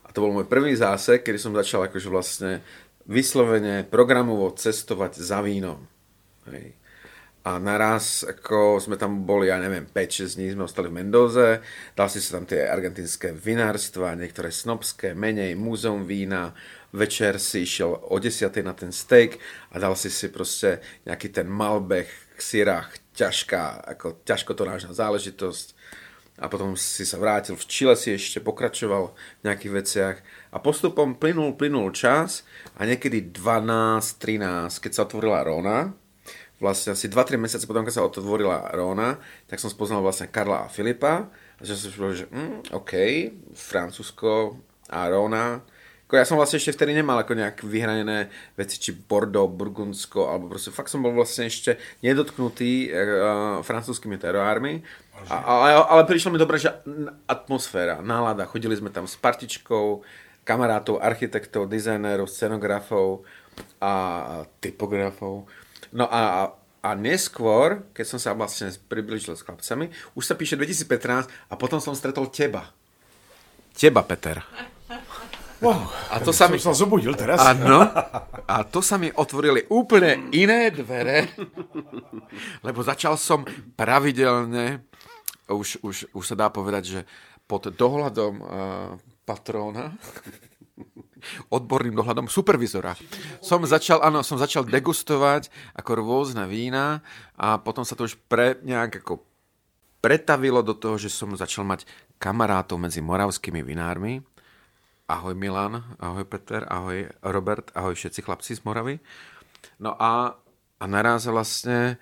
A 0.05 0.09
to 0.11 0.25
bol 0.25 0.35
môj 0.35 0.49
prvý 0.49 0.77
zásek, 0.77 1.25
kedy 1.25 1.39
som 1.41 1.57
začal 1.57 1.89
akože 1.89 2.09
vlastne 2.13 2.61
vyslovene 3.09 3.87
programovo 3.87 4.51
cestovať 4.53 5.21
za 5.21 5.41
vínom. 5.41 5.85
Hej. 6.51 6.77
A 7.43 7.59
naraz, 7.59 8.23
ako 8.23 8.79
sme 8.79 8.95
tam 8.95 9.27
boli, 9.27 9.51
ja 9.51 9.59
neviem, 9.59 9.83
5-6 9.83 10.39
dní 10.39 10.55
sme 10.55 10.63
ostali 10.63 10.87
v 10.87 11.03
Mendoze, 11.03 11.59
dal 11.99 12.07
si 12.07 12.23
sa 12.23 12.39
tam 12.39 12.47
tie 12.47 12.71
argentínske 12.71 13.35
vinárstva, 13.35 14.15
niektoré 14.15 14.55
snobské, 14.55 15.11
menej, 15.11 15.59
múzeum 15.59 16.07
vína, 16.07 16.55
večer 16.95 17.43
si 17.43 17.67
išiel 17.67 17.99
o 17.99 18.15
10 18.15 18.47
na 18.63 18.79
ten 18.79 18.95
steak 18.95 19.43
a 19.75 19.83
dal 19.83 19.99
si 19.99 20.07
si 20.07 20.31
proste 20.31 20.79
nejaký 21.03 21.35
ten 21.35 21.51
Malbec 21.51 22.07
k 22.07 22.39
syrách, 22.39 22.95
ťažká, 23.19 23.91
ako 23.91 24.23
ťažkotonážna 24.23 24.95
záležitosť 24.95 25.75
a 26.41 26.49
potom 26.49 26.73
si 26.79 27.05
sa 27.05 27.21
vrátil 27.21 27.59
v 27.59 27.67
Chile, 27.69 27.95
si 27.97 28.17
ešte 28.17 28.41
pokračoval 28.41 29.12
v 29.12 29.43
nejakých 29.45 29.73
veciach 29.73 30.17
a 30.53 30.57
postupom 30.57 31.12
plynul, 31.17 31.57
plynul 31.61 31.93
čas 31.93 32.49
a 32.77 32.89
niekedy 32.89 33.33
12-13, 33.33 34.73
keď 34.81 34.93
sa 34.93 35.05
otvorila 35.05 35.45
Rona, 35.45 35.93
vlastne 36.62 36.95
asi 36.95 37.11
2-3 37.11 37.37
mesiace 37.37 37.67
potom, 37.67 37.83
keď 37.83 37.95
sa 38.01 38.07
otvorila 38.07 38.71
Rona, 38.73 39.19
tak 39.51 39.59
som 39.59 39.69
spoznal 39.69 40.01
vlastne 40.01 40.31
Karla 40.31 40.65
a 40.65 40.73
Filipa 40.73 41.29
a 41.59 41.62
že 41.62 41.75
som 41.75 41.91
si 41.91 41.97
povedal, 41.99 42.21
že 42.23 42.29
mm, 42.31 42.59
OK, 42.73 42.93
Francúzsko 43.53 44.57
a 44.89 45.11
Rona. 45.11 45.61
Ako 46.12 46.21
ja 46.21 46.28
som 46.28 46.37
vlastne 46.37 46.61
ešte 46.61 46.76
vtedy 46.76 46.92
nemal 46.92 47.16
ako 47.16 47.33
nejak 47.33 47.64
vyhranené 47.64 48.28
veci, 48.52 48.76
či 48.76 48.92
Bordeaux, 48.92 49.49
Burgundsko, 49.49 50.28
alebo 50.28 50.52
proste 50.52 50.69
fakt 50.69 50.92
som 50.92 51.00
bol 51.00 51.16
vlastne 51.16 51.49
ešte 51.49 51.81
nedotknutý 52.04 52.92
uh, 52.92 53.64
francúzskými 53.64 54.21
teroármi. 54.21 54.85
A, 55.33 55.40
ale, 55.40 55.73
ale 55.73 56.04
prišlo 56.04 56.28
mi 56.28 56.37
dobre, 56.37 56.61
že 56.61 56.69
atmosféra, 57.25 58.04
nálada, 58.04 58.45
chodili 58.45 58.76
sme 58.76 58.92
tam 58.92 59.09
s 59.09 59.16
partičkou, 59.16 60.04
kamarátov, 60.45 61.00
architektov, 61.00 61.73
dizajnérov, 61.73 62.28
scenografov 62.28 63.25
a 63.81 64.45
typografov. 64.61 65.49
No 65.97 66.12
a, 66.12 66.52
a 66.85 66.90
neskôr, 66.92 67.88
keď 67.97 68.04
som 68.04 68.21
sa 68.21 68.37
vlastne 68.37 68.69
približil 68.85 69.33
s 69.33 69.40
chlapcami, 69.40 69.88
už 70.12 70.28
sa 70.28 70.37
píše 70.37 70.61
2015 70.61 71.33
a 71.49 71.54
potom 71.57 71.81
som 71.81 71.97
stretol 71.97 72.28
teba. 72.28 72.69
Teba, 73.73 74.04
Peter. 74.04 74.45
Wow, 75.62 75.87
A 76.11 76.19
to 76.19 76.35
sa 76.35 76.50
mi... 76.50 76.59
jsem 76.59 76.75
se 76.75 76.78
zobudil 76.78 77.14
teraz. 77.14 77.38
Áno. 77.38 77.87
A 78.52 78.66
to 78.66 78.83
sa 78.83 78.99
mi 78.99 79.14
otvorili 79.14 79.62
úplne 79.71 80.28
iné 80.35 80.75
dvere, 80.75 81.31
lebo 82.66 82.83
začal 82.83 83.14
som 83.14 83.47
pravidelne, 83.78 84.83
už, 85.47 85.78
už, 85.87 86.11
už 86.11 86.25
sa 86.26 86.35
dá 86.35 86.50
povedať, 86.50 86.83
že 86.85 87.00
pod 87.47 87.71
dohľadom 87.71 88.35
uh, 88.42 88.47
patróna, 89.23 89.95
odborným 91.57 91.95
dohľadom 91.95 92.26
supervizora. 92.26 92.99
Som 93.38 93.62
začal, 93.62 94.02
áno, 94.02 94.26
som 94.26 94.42
začal 94.42 94.66
degustovať 94.66 95.47
ako 95.78 95.90
rôzne 96.02 96.45
vína 96.50 97.07
a 97.38 97.62
potom 97.62 97.87
sa 97.87 97.95
to 97.95 98.11
už 98.11 98.19
pre, 98.26 98.59
nejak 98.66 99.07
ako 99.07 99.23
pretavilo 100.02 100.66
do 100.66 100.75
toho, 100.75 100.99
že 100.99 101.07
som 101.07 101.31
začal 101.38 101.62
mať 101.62 101.87
kamarátov 102.19 102.83
medzi 102.83 102.99
moravskými 102.99 103.62
vinármi. 103.62 104.26
Ahoj 105.12 105.37
Milan, 105.37 105.85
ahoj 106.00 106.25
Peter, 106.25 106.64
ahoj 106.73 107.04
Robert, 107.21 107.69
ahoj 107.76 107.92
všetci 107.92 108.25
chlapci 108.25 108.57
z 108.57 108.64
Moravy. 108.64 108.97
No 109.76 109.92
a, 110.00 110.40
a 110.81 110.85
naraz 110.88 111.28
vlastne 111.28 112.00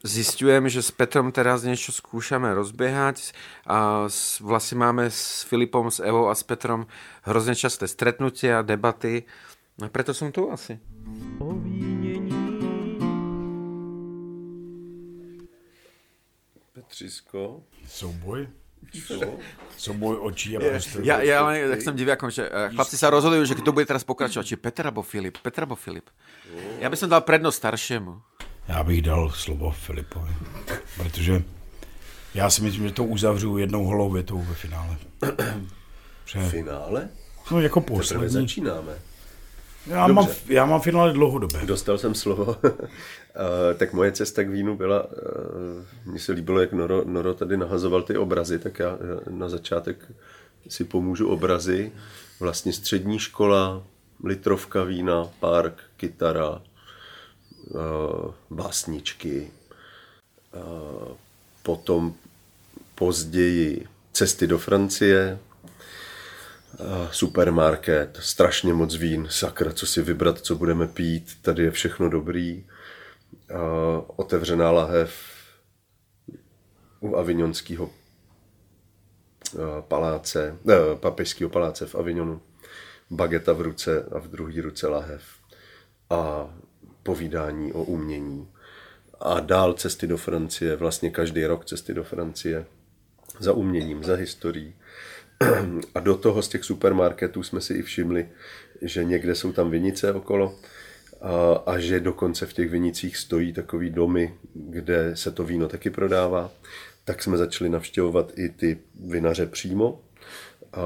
zistujem, 0.00 0.64
že 0.72 0.80
s 0.80 0.88
Petrom 0.96 1.28
teraz 1.28 1.60
niečo 1.60 1.92
skúšame 1.92 2.48
rozbiehať 2.56 3.36
a 3.68 4.08
s, 4.08 4.40
vlastne 4.40 4.80
máme 4.80 5.12
s 5.12 5.44
Filipom, 5.44 5.92
s 5.92 6.00
Evou 6.00 6.32
a 6.32 6.34
s 6.34 6.40
Petrom 6.40 6.88
hrozne 7.28 7.52
časté 7.52 7.84
stretnutia, 7.84 8.64
debaty. 8.64 9.28
A 9.84 9.92
preto 9.92 10.16
som 10.16 10.32
tu 10.32 10.48
asi. 10.48 10.80
Petřísko. 16.72 17.60
Souboj. 17.84 18.61
Souboj 19.76 20.16
očí 20.20 20.56
a 20.56 20.60
prostě. 20.60 20.98
Ja, 21.02 21.22
ja 21.22 21.42
len 21.42 21.70
tak 21.70 21.82
som 21.82 21.96
diviakom, 21.96 22.30
že 22.30 22.46
eh, 22.46 22.70
chlapci 22.70 22.94
sa 22.94 23.10
rozhodujú, 23.10 23.42
že 23.44 23.58
kto 23.58 23.72
bude 23.72 23.86
teraz 23.88 24.04
pokračovať, 24.04 24.46
či 24.46 24.54
Petr 24.56 24.86
alebo 24.86 25.02
Filip. 25.02 25.38
Petr 25.42 25.66
alebo 25.66 25.74
Filip. 25.74 26.06
Ja 26.78 26.86
by 26.86 26.96
som 26.96 27.08
dal 27.10 27.20
prednosť 27.26 27.56
staršiemu. 27.58 28.12
Já 28.68 28.82
bych 28.84 29.02
dal 29.02 29.30
slovo 29.30 29.70
Filipovi, 29.70 30.34
protože 30.96 31.42
já 32.34 32.50
si 32.50 32.62
myslím, 32.62 32.88
že 32.88 32.94
to 32.94 33.04
uzavřu 33.04 33.58
jednou 33.58 33.84
holou 33.84 34.10
větou 34.10 34.38
ve 34.38 34.54
finále. 34.54 34.96
Že, 36.26 36.40
Finále? 36.48 37.08
no 37.50 37.60
jako 37.60 37.80
Teprve 37.80 37.96
poslední. 37.98 38.28
začínáme. 38.28 38.92
Já 39.86 40.06
mám, 40.06 40.28
já 40.48 40.66
mám 40.66 40.80
finále 40.80 41.12
dlouhodobé. 41.12 41.66
Dostal 41.66 41.98
jsem 41.98 42.14
slovo. 42.14 42.56
Eh, 43.34 43.74
tak 43.74 43.92
moje 43.92 44.12
cesta 44.12 44.42
k 44.44 44.48
vínu 44.48 44.76
byla, 44.76 45.06
eh, 45.10 45.86
mně 46.04 46.18
se 46.18 46.32
líbilo, 46.32 46.60
jak 46.60 46.72
Noro, 46.72 47.04
Noro 47.04 47.34
tady 47.34 47.56
nahazoval 47.56 48.02
ty 48.02 48.18
obrazy, 48.18 48.58
tak 48.58 48.78
já 48.78 48.98
na 49.30 49.48
začátek 49.48 50.12
si 50.68 50.84
pomůžu 50.84 51.28
obrazy. 51.28 51.92
Vlastně 52.40 52.72
střední 52.72 53.18
škola, 53.18 53.82
litrovka 54.24 54.84
vína, 54.84 55.28
park, 55.40 55.74
kytara, 55.96 56.62
eh, 56.62 58.32
básničky, 58.50 59.50
potom 61.62 62.14
později 62.94 63.86
cesty 64.12 64.46
do 64.46 64.58
Francie, 64.58 65.38
supermarket, 67.10 68.18
strašně 68.22 68.74
moc 68.74 68.96
vín, 68.96 69.26
sakra, 69.30 69.72
co 69.72 69.86
si 69.86 70.02
vybrat, 70.02 70.38
co 70.38 70.56
budeme 70.56 70.86
pít, 70.86 71.42
tady 71.42 71.62
je 71.62 71.70
všechno 71.70 72.08
dobrý. 72.08 72.66
Otevřená 74.06 74.70
lahev 74.70 75.12
u 77.00 77.16
avignonského 77.16 77.90
paláce, 79.80 80.58
eh, 80.70 80.96
papežského 80.96 81.50
paláce 81.50 81.86
v 81.86 81.94
Avignonu, 81.94 82.40
bageta 83.10 83.52
v 83.52 83.60
ruce 83.60 84.04
a 84.12 84.18
v 84.18 84.28
druhé 84.28 84.62
ruce 84.62 84.88
lahev 84.88 85.22
a 86.10 86.50
povídání 87.02 87.72
o 87.72 87.84
umění. 87.84 88.48
A 89.20 89.40
dál 89.40 89.72
cesty 89.72 90.06
do 90.06 90.16
Francie, 90.16 90.76
vlastně 90.76 91.10
každý 91.10 91.46
rok 91.46 91.64
cesty 91.64 91.94
do 91.94 92.04
Francie 92.04 92.66
za 93.38 93.52
uměním, 93.52 94.04
za 94.04 94.14
historií. 94.14 94.74
A 95.94 96.00
do 96.00 96.16
toho 96.16 96.42
z 96.42 96.48
těch 96.48 96.64
supermarketů 96.64 97.42
jsme 97.42 97.60
si 97.60 97.74
i 97.74 97.82
všimli, 97.82 98.28
že 98.82 99.04
někde 99.04 99.34
jsou 99.34 99.52
tam 99.52 99.70
vinice 99.70 100.12
okolo 100.12 100.58
a, 101.20 101.54
a 101.66 101.78
že 101.78 102.00
dokonce 102.00 102.46
v 102.46 102.52
těch 102.52 102.70
vinicích 102.70 103.16
stojí 103.16 103.52
takový 103.52 103.90
domy, 103.90 104.34
kde 104.54 105.16
se 105.16 105.30
to 105.30 105.44
víno 105.44 105.68
taky 105.68 105.90
prodává. 105.90 106.50
Tak 107.04 107.22
jsme 107.22 107.36
začali 107.36 107.70
navštěvovat 107.70 108.32
i 108.38 108.48
ty 108.48 108.78
vinaře 109.04 109.46
přímo. 109.46 110.00
A 110.72 110.82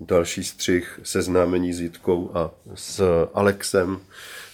další 0.00 0.44
střih 0.44 1.00
seznámení 1.02 1.72
s 1.72 1.80
Jitkou 1.80 2.30
a 2.34 2.54
s 2.74 3.26
Alexem, 3.34 4.00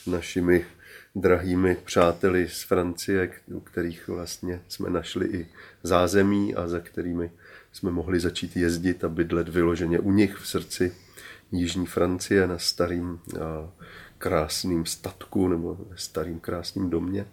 našimi 0.06 0.66
drahými 1.14 1.76
přáteli 1.84 2.48
z 2.48 2.62
Francie, 2.62 3.30
u 3.46 3.60
kterých 3.60 4.08
vlastně 4.08 4.60
jsme 4.68 4.90
našli 4.90 5.26
i 5.26 5.46
zázemí 5.82 6.54
a 6.54 6.68
za 6.68 6.80
kterými 6.80 7.30
jsme 7.72 7.90
mohli 7.90 8.20
začít 8.20 8.56
jezdit 8.56 9.04
a 9.04 9.08
bydlet 9.08 9.48
vyloženě 9.48 9.98
u 9.98 10.12
nich 10.12 10.36
v 10.36 10.48
srdci 10.48 10.94
Jižní 11.52 11.86
Francie 11.86 12.46
na 12.46 12.58
starým 12.58 13.20
krásným 14.18 14.86
statku 14.86 15.48
nebo 15.48 15.78
starým 15.96 16.40
krásným 16.40 16.90
domě. 16.90 17.26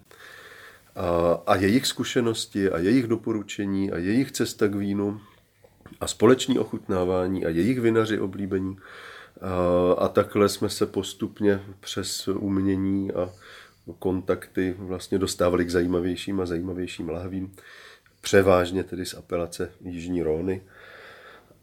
A, 0.95 1.41
a 1.47 1.55
jejich 1.55 1.87
zkušenosti 1.87 2.69
a 2.69 2.77
jejich 2.77 3.07
doporučení 3.07 3.91
a 3.91 3.97
jejich 3.97 4.31
cesta 4.31 4.67
k 4.67 4.75
vínu 4.75 5.21
a 6.01 6.07
společní 6.07 6.59
ochutnávání 6.59 7.45
a 7.45 7.49
jejich 7.49 7.79
vinaři 7.79 8.19
oblíbení. 8.19 8.77
A, 9.41 9.93
a 9.93 10.07
takhle 10.07 10.49
jsme 10.49 10.69
se 10.69 10.85
postupně 10.85 11.61
přes 11.79 12.27
umění 12.27 13.11
a 13.11 13.29
kontakty 13.99 14.75
vlastně 14.77 15.19
dostávali 15.19 15.65
k 15.65 15.69
zajímavějším 15.69 16.41
a 16.41 16.45
zajímavějším 16.45 17.09
lahvím. 17.09 17.53
Převážně 18.27 18.83
tedy 18.83 19.05
z 19.05 19.13
apelace 19.13 19.71
Jižní 19.81 20.23
Róny. 20.23 20.61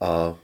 A 0.01 0.35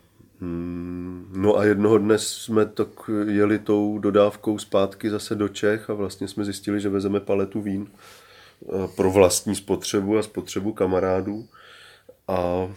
mm, 0.40 1.32
No 1.36 1.56
a 1.56 1.64
jednoho 1.64 1.98
dne 1.98 2.18
jsme 2.18 2.66
tak 2.66 2.88
jeli 3.26 3.58
tou 3.58 3.98
dodávkou 3.98 4.58
zpátky 4.58 5.10
zase 5.10 5.34
do 5.34 5.48
Čech 5.48 5.90
a 5.90 5.94
vlastně 5.94 6.28
jsme 6.28 6.44
zjistili, 6.44 6.80
že 6.80 6.88
vezeme 6.88 7.20
paletu 7.20 7.60
vín 7.60 7.86
eh, 7.86 8.88
pro 8.96 9.10
vlastní 9.10 9.54
spotřebu 9.54 10.18
a 10.18 10.22
spotřebu 10.22 10.72
kamarádů. 10.72 11.48
A 12.28 12.68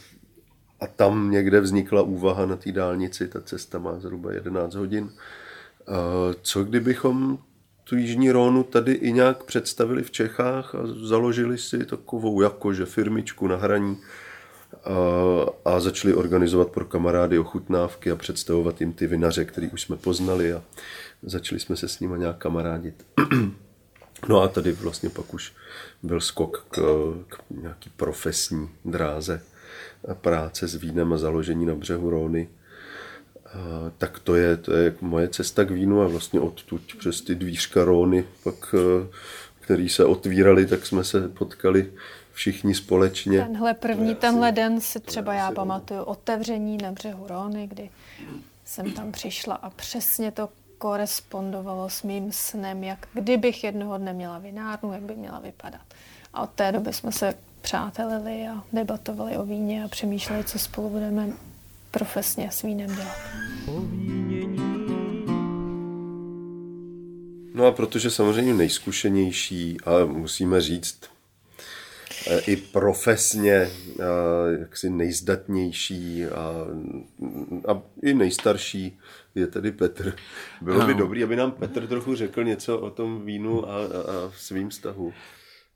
a 0.80 0.88
tam 0.88 1.32
někde 1.32 1.60
vznikla 1.60 2.02
úvaha 2.02 2.46
na 2.46 2.56
té 2.56 2.72
dálnici, 2.72 3.28
ta 3.28 3.42
cesta 3.42 3.80
má 3.80 4.00
zhruba 4.00 4.34
11 4.34 4.76
hodin. 4.76 5.12
Co 6.42 6.64
kdybychom 6.64 7.38
tu 7.84 7.96
Jižní 7.96 8.32
Rónu 8.32 8.64
tady 8.64 8.92
i 8.92 9.12
nějak 9.12 9.44
představili 9.44 10.04
v 10.04 10.12
Čechách 10.12 10.76
a 10.76 10.80
založili 11.08 11.58
si 11.58 11.86
takovou 11.86 12.42
jakože 12.42 12.86
firmičku 12.86 13.48
na 13.48 13.56
hraní 13.56 13.98
a, 14.84 15.70
a 15.70 15.80
začali 15.80 16.14
organizovat 16.14 16.70
pro 16.70 16.86
kamarády 16.86 17.40
ochutnávky 17.40 18.12
a 18.12 18.16
představovat 18.16 18.82
jim 18.82 18.94
ty 18.94 19.08
vinaře, 19.08 19.46
který 19.46 19.70
už 19.70 19.82
jsme 19.82 19.96
poznali 19.96 20.54
a 20.54 20.62
začali 21.24 21.60
jsme 21.60 21.76
se 21.76 21.88
s 21.88 22.00
nimi 22.00 22.20
nějak 22.20 22.38
kamarádit. 22.38 23.06
No 24.28 24.42
a 24.42 24.48
tady 24.48 24.72
vlastně 24.72 25.10
pak 25.10 25.34
už 25.34 25.54
byl 26.04 26.22
skok 26.22 26.66
k, 26.70 26.80
k 27.28 27.38
nějaký 27.50 27.92
profesní 27.98 28.70
dráze 28.86 29.42
práce 30.14 30.68
s 30.68 30.76
vínem 30.76 31.14
a 31.14 31.18
založení 31.18 31.66
na 31.66 31.76
břehu 31.76 32.10
Róny, 32.10 32.50
tak 33.98 34.20
to 34.20 34.36
je, 34.36 34.58
to 34.58 34.74
je 34.74 34.96
moje 35.02 35.28
cesta 35.28 35.64
k 35.64 35.72
vínu 35.72 36.02
a 36.02 36.08
vlastně 36.08 36.40
odtud 36.40 36.82
přes 37.00 37.22
ty 37.22 37.36
dvířka 37.36 37.84
Róny, 37.84 38.26
pak, 38.44 38.76
e, 38.78 39.08
který 39.60 39.90
se 39.90 40.06
otvíraly, 40.06 40.66
tak 40.66 40.86
jsme 40.86 41.04
se 41.04 41.30
potkali 41.30 41.92
všichni 42.34 42.76
společně. 42.76 43.40
Tenhle 43.40 43.74
první, 43.74 44.16
tenhle 44.16 44.52
den 44.52 44.82
si 44.82 45.00
třeba 45.00 45.34
já 45.34 45.52
pamatuju 45.52 46.04
otevření 46.04 46.78
na 46.78 46.92
břehu 46.92 47.28
Róny, 47.28 47.68
kdy 47.68 47.90
jsem 48.66 48.92
tam 48.92 49.12
přišla 49.12 49.56
a 49.56 49.70
přesně 49.70 50.32
to 50.32 50.50
korespondovalo 50.78 51.90
s 51.90 52.04
mým 52.04 52.32
snem, 52.32 52.84
jak 52.84 53.08
kdybych 53.14 53.64
jednoho 53.64 53.98
dne 53.98 54.14
měla 54.14 54.40
vinárnu, 54.40 54.94
jak 54.94 55.02
by 55.02 55.16
měla 55.16 55.40
vypadat. 55.40 55.82
A 56.34 56.44
od 56.44 56.50
té 56.50 56.72
doby 56.72 56.94
jsme 56.94 57.12
se 57.12 57.34
přátelili 57.62 58.48
a 58.48 58.64
debatovali 58.74 59.38
o 59.38 59.46
víně 59.46 59.84
a 59.84 59.88
přemýšleli, 59.88 60.44
co 60.44 60.60
spolu 60.60 60.90
budeme 60.90 61.28
profesně 61.94 62.52
s 62.52 62.62
vínem 62.62 62.96
dělat. 62.96 63.18
No 67.54 67.66
a 67.66 67.72
protože 67.72 68.12
samozřejmě 68.12 68.54
nejzkušenější, 68.54 69.78
a 69.86 70.06
musíme 70.06 70.62
říct, 70.62 71.00
e, 72.28 72.40
i 72.40 72.56
profesně 72.56 73.54
e, 73.54 73.70
jaksi 74.60 74.90
nejzdatnější 74.90 76.26
a, 76.26 76.66
a 77.68 77.82
i 78.04 78.14
nejstarší 78.14 79.00
je 79.36 79.48
tedy 79.48 79.72
Petr. 79.72 80.16
Bylo 80.62 80.80
no. 80.80 80.88
by 80.88 80.94
dobrý, 80.94 81.24
aby 81.24 81.36
nám 81.36 81.52
Petr 81.52 81.88
trochu 81.88 82.16
řekl 82.16 82.44
něco 82.44 82.80
o 82.80 82.90
tom 82.90 83.26
vínu 83.26 83.70
a, 83.70 83.76
a, 83.76 83.80
a 83.80 84.32
svým 84.38 84.70
vztahu. 84.70 85.14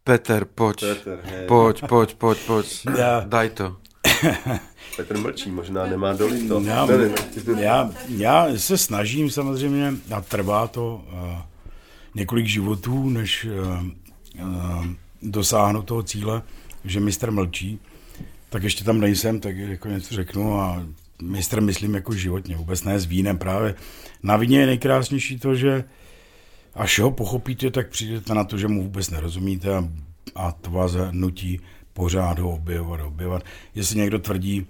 Peter, 0.03 0.45
pojď, 0.45 0.79
Peter, 0.79 1.45
pojď, 1.47 1.81
pojď, 1.89 2.13
pojď, 2.15 2.37
pojď, 2.47 2.85
já... 2.97 3.19
daj 3.19 3.49
to. 3.49 3.86
Petr 4.95 5.17
mlčí, 5.17 5.51
možná 5.51 5.85
nemá 5.87 6.13
doli 6.13 6.47
to. 6.47 6.59
Já, 6.59 6.87
já, 7.57 7.93
já 8.07 8.47
se 8.57 8.77
snažím 8.77 9.29
samozřejmě 9.29 9.93
a 10.15 10.21
trvá 10.21 10.67
to 10.67 11.05
uh, 11.13 11.41
několik 12.15 12.45
životů, 12.45 13.09
než 13.09 13.45
uh, 13.45 14.47
uh, 14.47 14.85
dosáhnu 15.21 15.81
toho 15.81 16.03
cíle, 16.03 16.41
že 16.85 16.99
mistr 16.99 17.31
mlčí, 17.31 17.79
tak 18.49 18.63
ještě 18.63 18.83
tam 18.83 18.99
nejsem, 18.99 19.39
tak 19.39 19.57
jako 19.57 19.87
něco 19.87 20.15
řeknu 20.15 20.59
a 20.59 20.83
mistr 21.21 21.61
myslím 21.61 21.95
jako 21.95 22.13
životně, 22.13 22.55
vůbec 22.55 22.83
ne 22.83 22.99
s 22.99 23.05
vínem 23.05 23.37
právě. 23.37 23.75
Na 24.23 24.37
víně 24.37 24.59
je 24.59 24.65
nejkrásnější 24.65 25.39
to, 25.39 25.55
že 25.55 25.83
až 26.75 26.99
ho 26.99 27.11
pochopíte, 27.11 27.71
tak 27.71 27.89
přijdete 27.89 28.33
na 28.33 28.43
to, 28.43 28.57
že 28.57 28.67
mu 28.67 28.83
vůbec 28.83 29.09
nerozumíte 29.09 29.75
a, 29.75 29.89
a 30.35 30.51
to 30.51 30.71
vás 30.71 30.95
nutí 31.11 31.61
pořád 31.97 32.39
ho 32.39 32.49
objevovat, 32.49 33.01
objevovat. 33.01 33.43
Jestli 33.75 33.97
někdo 33.97 34.19
tvrdí, 34.19 34.67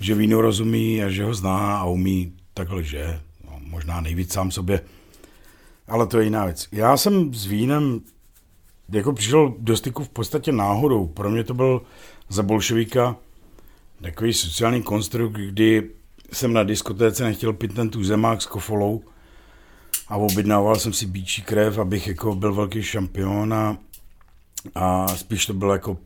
že 0.00 0.14
víno 0.14 0.40
rozumí 0.40 1.02
a 1.02 1.08
že 1.08 1.24
ho 1.24 1.34
zná 1.34 1.78
a 1.78 1.84
umí, 1.84 2.32
takhle 2.54 2.82
že, 2.82 3.20
no, 3.44 3.60
možná 3.60 4.00
nejvíc 4.00 4.32
sám 4.32 4.50
sobě, 4.50 4.80
ale 5.88 6.06
to 6.06 6.18
je 6.18 6.24
jiná 6.24 6.44
věc. 6.44 6.68
Já 6.72 6.96
jsem 6.96 7.34
s 7.34 7.46
vínem 7.46 8.00
jako 8.88 9.12
přišel 9.12 9.54
do 9.58 9.76
styku 9.76 10.04
v 10.04 10.08
podstatě 10.08 10.52
náhodou. 10.52 11.06
Pro 11.06 11.30
mě 11.30 11.44
to 11.44 11.54
byl 11.54 11.82
za 12.28 12.42
bolševíka 12.42 13.16
takový 14.02 14.32
sociální 14.32 14.82
konstrukt, 14.82 15.32
kdy 15.32 15.90
jsem 16.32 16.52
na 16.52 16.62
diskotéce 16.62 17.24
nechtěl 17.24 17.52
pít 17.52 17.74
ten 17.74 17.90
tuzemák 17.90 18.42
s 18.42 18.46
kofolou, 18.46 19.04
a 20.08 20.16
objednával 20.16 20.76
jsem 20.76 20.92
si 20.92 21.06
bíčí 21.06 21.42
krev, 21.42 21.78
abych 21.78 22.06
jako 22.06 22.34
byl 22.34 22.54
velký 22.54 22.82
šampion 22.82 23.54
a, 23.54 23.76
a 24.74 25.08
spíš 25.08 25.46
to 25.46 25.54
bylo 25.54 25.72
jako 25.72 25.96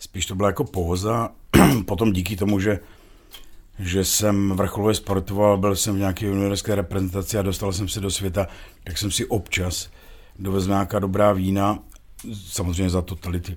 spíš 0.00 0.26
to 0.26 0.34
byla 0.34 0.48
jako 0.48 0.64
pohoza. 0.64 1.30
Potom 1.86 2.12
díky 2.12 2.36
tomu, 2.36 2.60
že, 2.60 2.80
že 3.78 4.04
jsem 4.04 4.50
vrcholově 4.50 4.94
sportoval, 4.94 5.56
byl 5.56 5.76
jsem 5.76 5.94
v 5.94 5.98
nějaké 5.98 6.26
juniorské 6.26 6.74
reprezentaci 6.74 7.38
a 7.38 7.42
dostal 7.42 7.72
jsem 7.72 7.88
se 7.88 8.00
do 8.00 8.10
světa, 8.10 8.46
tak 8.84 8.98
jsem 8.98 9.10
si 9.10 9.26
občas 9.26 9.90
dovezl 10.38 10.70
nějaká 10.70 10.98
dobrá 10.98 11.32
vína, 11.32 11.78
samozřejmě 12.34 12.90
za 12.90 13.02
totality. 13.02 13.56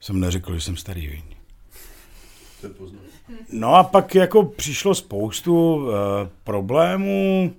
Jsem 0.00 0.20
neřekl, 0.20 0.54
že 0.54 0.60
jsem 0.60 0.76
starý 0.76 1.06
vín. 1.06 1.22
No 3.52 3.74
a 3.74 3.84
pak 3.84 4.14
jako 4.14 4.42
přišlo 4.44 4.94
spoustu 4.94 5.74
uh, 5.74 5.92
problémů, 6.44 7.52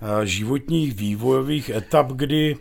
Eh, 0.00 0.26
životních 0.26 0.94
vývojových 0.94 1.68
etap, 1.68 2.12
kdy 2.12 2.56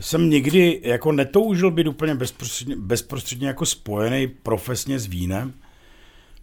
jsem 0.00 0.30
nikdy 0.30 0.80
jako 0.84 1.12
netoužil 1.12 1.70
být 1.70 1.86
úplně 1.86 2.14
bezprostředně, 2.14 2.76
bezprostředně 2.76 3.46
jako 3.46 3.66
spojený 3.66 4.26
profesně 4.26 4.98
s 4.98 5.06
vínem, 5.06 5.54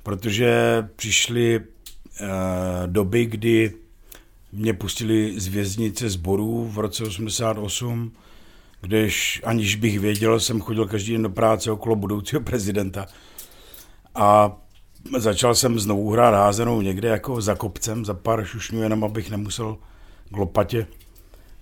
protože 0.04 0.52
přišly 0.96 1.60
uh, 1.60 2.28
doby, 2.86 3.26
kdy 3.26 3.74
mě 4.52 4.74
pustili 4.74 5.40
z 5.40 5.48
věznice 5.48 6.10
zborů 6.10 6.68
v 6.74 6.80
roce 6.80 7.04
88, 7.04 8.12
když 8.82 9.42
aniž 9.46 9.76
bych 9.76 10.00
věděl, 10.00 10.40
jsem 10.40 10.62
chodil 10.62 10.88
každý 10.88 11.12
den 11.12 11.24
do 11.24 11.30
práce 11.30 11.72
okolo 11.72 11.96
budoucího 11.96 12.42
prezidenta. 12.42 13.06
A 14.16 14.58
začal 15.18 15.56
jsem 15.56 15.80
znovu 15.80 16.12
hrát 16.12 16.34
házenou 16.34 16.82
někde 16.82 17.08
jako 17.08 17.42
za 17.42 17.56
kopcem, 17.56 18.06
za 18.06 18.14
pár 18.14 18.46
šušňů, 18.46 18.82
jenom 18.82 19.04
abych 19.04 19.30
nemusel 19.30 19.78
k 20.32 20.38
lopatě, 20.38 20.88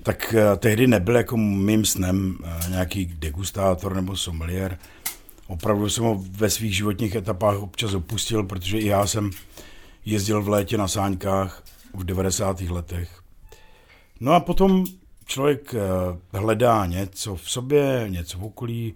tak 0.04 0.34
eh, 0.34 0.58
tehdy 0.58 0.88
nebyl 0.88 1.16
jako 1.16 1.38
mým 1.38 1.86
snem 1.86 2.38
eh, 2.44 2.70
nějaký 2.70 3.06
degustátor 3.06 3.96
nebo 3.96 4.18
sommelier. 4.18 4.80
opravdu 5.48 5.90
jsem 5.90 6.04
ho 6.04 6.24
ve 6.32 6.50
svých 6.50 6.76
životních 6.76 7.16
etapách 7.16 7.58
občas 7.58 7.94
opustil, 7.94 8.44
protože 8.44 8.80
i 8.80 8.88
já 8.88 9.08
jsem 9.08 9.32
jezdil 10.06 10.42
v 10.42 10.50
létě 10.50 10.78
na 10.78 10.88
sáňkách 10.88 11.64
v 11.94 12.04
90. 12.04 12.62
letech. 12.62 13.22
No 14.20 14.34
a 14.34 14.40
potom 14.40 14.84
člověk 15.26 15.74
eh, 15.74 16.38
hledá 16.38 16.86
něco 16.86 17.36
v 17.36 17.52
sobě, 17.52 18.06
něco 18.08 18.38
v 18.38 18.44
okolí 18.44 18.94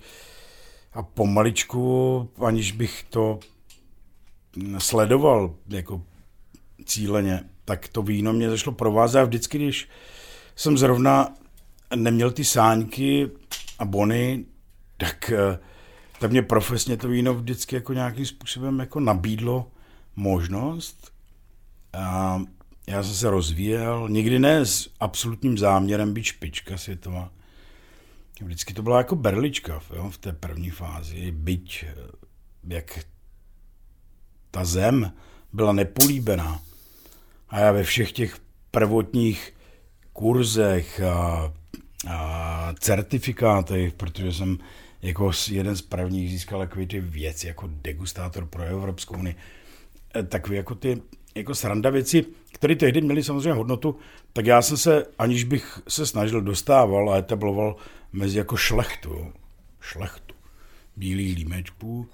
a 0.94 1.04
pomaličku, 1.04 2.30
aniž 2.46 2.72
bych 2.72 3.06
to 3.10 3.40
sledoval 4.78 5.56
jako 5.68 6.02
cíleně, 6.86 7.44
tak 7.66 7.88
to 7.88 8.02
víno 8.02 8.34
mě 8.34 8.50
zašlo 8.50 8.72
provázet 8.72 9.22
a 9.22 9.26
vždycky, 9.26 9.58
když 9.58 9.90
jsem 10.56 10.78
zrovna 10.78 11.34
neměl 11.96 12.32
ty 12.32 12.44
sáňky 12.44 13.30
a 13.80 13.86
bony, 13.86 14.46
tak, 14.98 15.30
eh, 15.30 15.60
tak 16.20 16.32
mě 16.32 16.42
profesně 16.42 16.98
to 16.98 17.08
víno 17.08 17.34
vždycky 17.34 17.76
jako 17.76 17.94
nějakým 17.94 18.26
způsobem 18.26 18.80
jako 18.80 19.00
nabídlo 19.00 19.72
možnost. 20.16 21.12
A 21.94 22.42
já 22.88 23.04
jsem 23.04 23.14
se 23.14 23.30
rozvíjel, 23.30 24.10
nikdy 24.10 24.40
ne 24.40 24.66
s 24.66 24.90
absolutním 25.00 25.58
záměrem 25.58 26.14
být 26.14 26.24
špička 26.24 26.78
světová. 26.78 27.32
Vždycky 28.42 28.74
to 28.74 28.82
byla 28.82 28.98
jako 28.98 29.16
berlička 29.16 29.82
jo, 29.96 30.10
v 30.10 30.18
té 30.18 30.34
první 30.34 30.70
fázi, 30.70 31.32
byť 31.32 31.86
eh, 31.88 31.96
jak 32.68 33.00
ta 34.52 34.66
zem 34.66 35.14
byla 35.54 35.74
nepolíbená. 35.74 36.60
A 37.50 37.60
já 37.60 37.72
ve 37.72 37.84
všech 37.84 38.12
těch 38.12 38.38
prvotních 38.72 39.54
kurzech 40.14 41.02
a, 41.02 41.54
a 42.10 42.74
certifikátech, 42.80 43.94
protože 43.94 44.34
jsem 44.34 44.58
jako 45.02 45.32
jeden 45.52 45.76
z 45.76 45.82
prvních 45.82 46.30
získal 46.30 46.60
takové 46.60 46.86
ty 46.86 47.00
věci 47.00 47.48
jako 47.48 47.70
degustátor 47.82 48.46
pro 48.46 48.64
Evropskou 48.64 49.18
unii, 49.18 49.36
eh, 50.16 50.24
takové 50.24 50.56
jako 50.56 50.76
ty 50.76 51.02
jako 51.36 51.56
sranda 51.56 51.90
věci, 51.90 52.26
které 52.52 52.76
tehdy 52.76 53.02
měly 53.02 53.24
samozřejmě 53.24 53.54
hodnotu, 53.54 53.96
tak 54.34 54.46
já 54.46 54.62
jsem 54.62 54.78
se, 54.78 55.06
aniž 55.20 55.44
bych 55.44 55.80
se 55.88 56.06
snažil, 56.06 56.42
dostával 56.42 57.14
a 57.14 57.18
etabloval 57.18 57.76
mezi 58.14 58.38
jako 58.38 58.58
šlechtu, 58.58 59.34
šlechtu 59.82 60.36
bílých 60.96 61.38
límečků. 61.38 62.10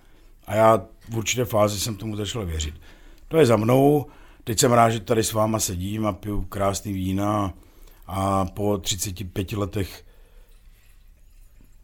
A 0.48 0.56
já 0.56 0.86
v 1.10 1.18
určité 1.18 1.46
fázi 1.46 1.80
jsem 1.80 1.96
tomu 1.96 2.16
začal 2.16 2.46
věřit. 2.46 2.82
To 3.28 3.38
je 3.38 3.46
za 3.46 3.56
mnou, 3.56 4.06
teď 4.44 4.60
jsem 4.60 4.72
rád, 4.72 4.90
že 4.90 5.00
tady 5.00 5.24
s 5.24 5.34
váma 5.34 5.60
sedím 5.60 6.06
a 6.06 6.14
piju 6.14 6.42
krásný 6.42 6.94
vína 6.94 7.54
a 8.12 8.46
po 8.46 8.78
35 8.78 9.52
letech 9.52 10.06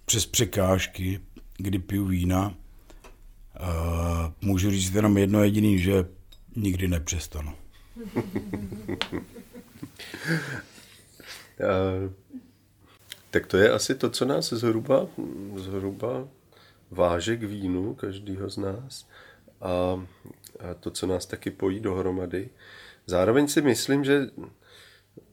přes 0.06 0.26
překážky, 0.26 1.20
kdy 1.58 1.80
piju 1.80 2.06
vína, 2.06 2.48
uh, 2.48 2.56
můžu 4.42 4.72
říct 4.72 4.94
jenom 4.94 5.18
jedno 5.18 5.44
jediný, 5.44 5.80
že 5.80 6.06
nikdy 6.56 6.88
nepřestanu. 6.88 7.54
tak 13.32 13.48
to 13.48 13.58
je 13.58 13.72
asi 13.72 13.96
to, 13.96 14.10
co 14.10 14.26
nás 14.26 14.50
zhruba, 14.50 15.08
zhruba 15.56 16.28
váže 16.92 17.38
k 17.38 17.44
vínu, 17.44 17.94
každýho 17.94 18.50
z 18.50 18.58
nás. 18.58 19.08
A, 19.62 19.70
a 20.70 20.74
to, 20.80 20.92
co 20.92 21.08
nás 21.08 21.26
taky 21.26 21.52
pojí 21.52 21.80
dohromady. 21.80 22.50
Zároveň 23.06 23.48
si 23.48 23.62
myslím, 23.62 24.04
že 24.04 24.30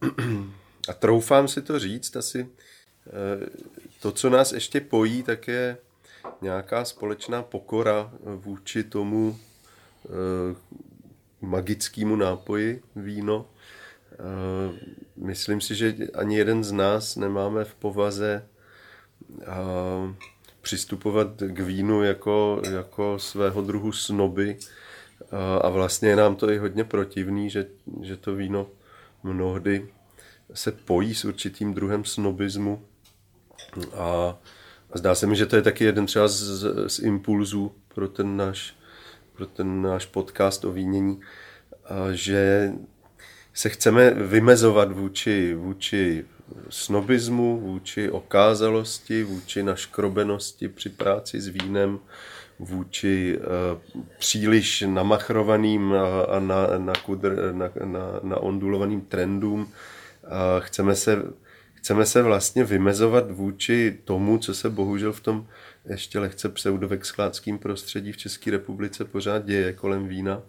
a 0.89 0.93
troufám 0.93 1.49
si 1.49 1.63
to 1.63 1.79
říct, 1.79 2.17
asi 2.17 2.41
e, 2.41 2.49
to, 4.01 4.13
co 4.13 4.31
nás 4.31 4.53
ještě 4.53 4.81
pojí, 4.81 5.23
tak 5.23 5.49
je 5.49 5.77
nějaká 6.41 6.85
společná 6.85 7.43
pokora 7.43 8.13
vůči 8.21 8.85
tomu 8.85 9.39
e, 10.05 10.09
magickému 11.41 12.17
nápoji 12.17 12.83
víno. 12.97 13.47
E, 14.13 14.17
myslím 15.17 15.61
si, 15.61 15.75
že 15.75 15.95
ani 16.15 16.37
jeden 16.37 16.65
z 16.65 16.73
nás 16.73 17.17
nemáme 17.17 17.65
v 17.65 17.75
povaze 17.75 18.47
přistupovat 20.63 21.29
k 21.37 21.61
vínu 21.61 22.03
jako, 22.03 22.63
jako 22.71 23.19
svého 23.19 23.63
druhu 23.63 23.93
snoby 23.93 24.57
a 25.61 25.69
vlastně 25.69 26.09
je 26.09 26.17
nám 26.17 26.37
to 26.37 26.51
i 26.51 26.59
hodně 26.59 26.85
protivný, 26.85 27.51
že, 27.51 27.67
že 28.03 28.17
to 28.17 28.35
víno 28.35 28.67
mnohdy 29.23 29.89
se 30.55 30.73
pojí 30.73 31.15
s 31.15 31.25
určitým 31.25 31.75
druhem 31.75 32.05
snobismu 32.05 32.83
a, 33.95 34.39
a 34.93 34.99
zdá 34.99 35.15
se 35.15 35.27
mi, 35.27 35.37
že 35.37 35.47
to 35.47 35.57
je 35.57 35.63
taky 35.63 35.85
jeden 35.85 36.07
třeba 36.07 36.29
z, 36.29 36.65
z 36.87 36.99
impulzů 36.99 37.73
pro 37.95 38.09
ten 38.09 38.37
náš, 38.37 38.75
pro 39.37 39.47
ten 39.47 39.83
náš 39.83 40.07
podcast 40.07 40.65
o 40.65 40.73
vínění, 40.73 41.21
že 42.13 42.73
se 43.55 43.69
chceme 43.69 44.11
vymezovat 44.11 44.93
vůči, 44.93 45.55
vůči 45.55 46.25
snobismu, 46.69 47.61
vůči 47.61 48.11
okázalosti, 48.11 49.25
vůči 49.25 49.63
naškrobenosti 49.63 50.69
při 50.69 50.89
práci 50.89 51.41
s 51.41 51.47
vínem, 51.47 51.99
vůči 52.59 53.39
uh, 53.39 53.99
příliš 54.19 54.85
namachrovaným 54.87 55.93
a, 55.93 56.23
a 56.23 56.41
na, 56.41 56.67
na, 56.79 56.93
kudr, 57.05 57.53
na, 57.53 57.71
na, 57.85 58.21
na 58.23 58.37
ondulovaným 58.37 59.01
trendům. 59.01 59.73
Chceme, 60.59 60.95
se, 60.95 61.23
chceme 61.75 62.07
se 62.07 62.23
vlastně 62.23 62.65
vymezovat 62.65 63.31
vůči 63.31 63.99
tomu, 64.05 64.39
co 64.39 64.55
se 64.55 64.71
bohužel 64.71 65.13
v 65.13 65.21
tom 65.21 65.47
ještě 65.85 66.19
lehce 66.19 66.49
pseudovexkláckým 66.49 67.59
prostředí 67.59 68.13
v 68.13 68.17
České 68.17 68.51
republice 68.51 69.05
pořád 69.05 69.45
děje 69.45 69.73
kolem 69.73 70.09
vína. 70.09 70.43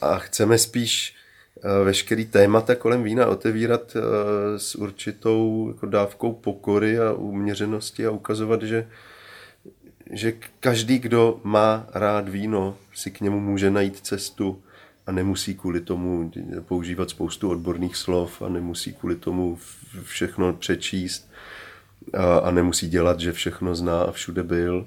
A, 0.00 0.18
chceme 0.18 0.58
spíš 0.58 1.16
Eh, 1.64 1.84
veškerý 1.84 2.26
témata 2.26 2.74
kolem 2.74 3.02
vína 3.02 3.26
otevírat 3.26 3.96
eh, 3.96 4.58
s 4.58 4.74
určitou 4.74 5.68
jako 5.68 5.86
dávkou 5.86 6.32
pokory 6.32 6.98
a 6.98 7.12
uměřenosti 7.12 8.06
a 8.06 8.10
ukazovat, 8.10 8.62
že, 8.62 8.88
že 10.10 10.32
každý, 10.60 10.98
kdo 10.98 11.40
má 11.44 11.86
rád 11.94 12.28
víno, 12.28 12.76
si 12.94 13.10
k 13.10 13.20
němu 13.20 13.40
může 13.40 13.70
najít 13.70 13.96
cestu 13.96 14.62
a 15.06 15.12
nemusí 15.12 15.54
kvůli 15.54 15.80
tomu 15.80 16.32
používat 16.60 17.10
spoustu 17.10 17.50
odborných 17.50 17.96
slov 17.96 18.42
a 18.42 18.48
nemusí 18.48 18.92
kvůli 18.92 19.16
tomu 19.16 19.58
všechno 20.02 20.52
přečíst 20.52 21.30
a, 22.12 22.38
a 22.38 22.50
nemusí 22.50 22.88
dělat, 22.88 23.20
že 23.20 23.32
všechno 23.32 23.74
zná 23.74 24.02
a 24.02 24.12
všude 24.12 24.42
byl, 24.42 24.86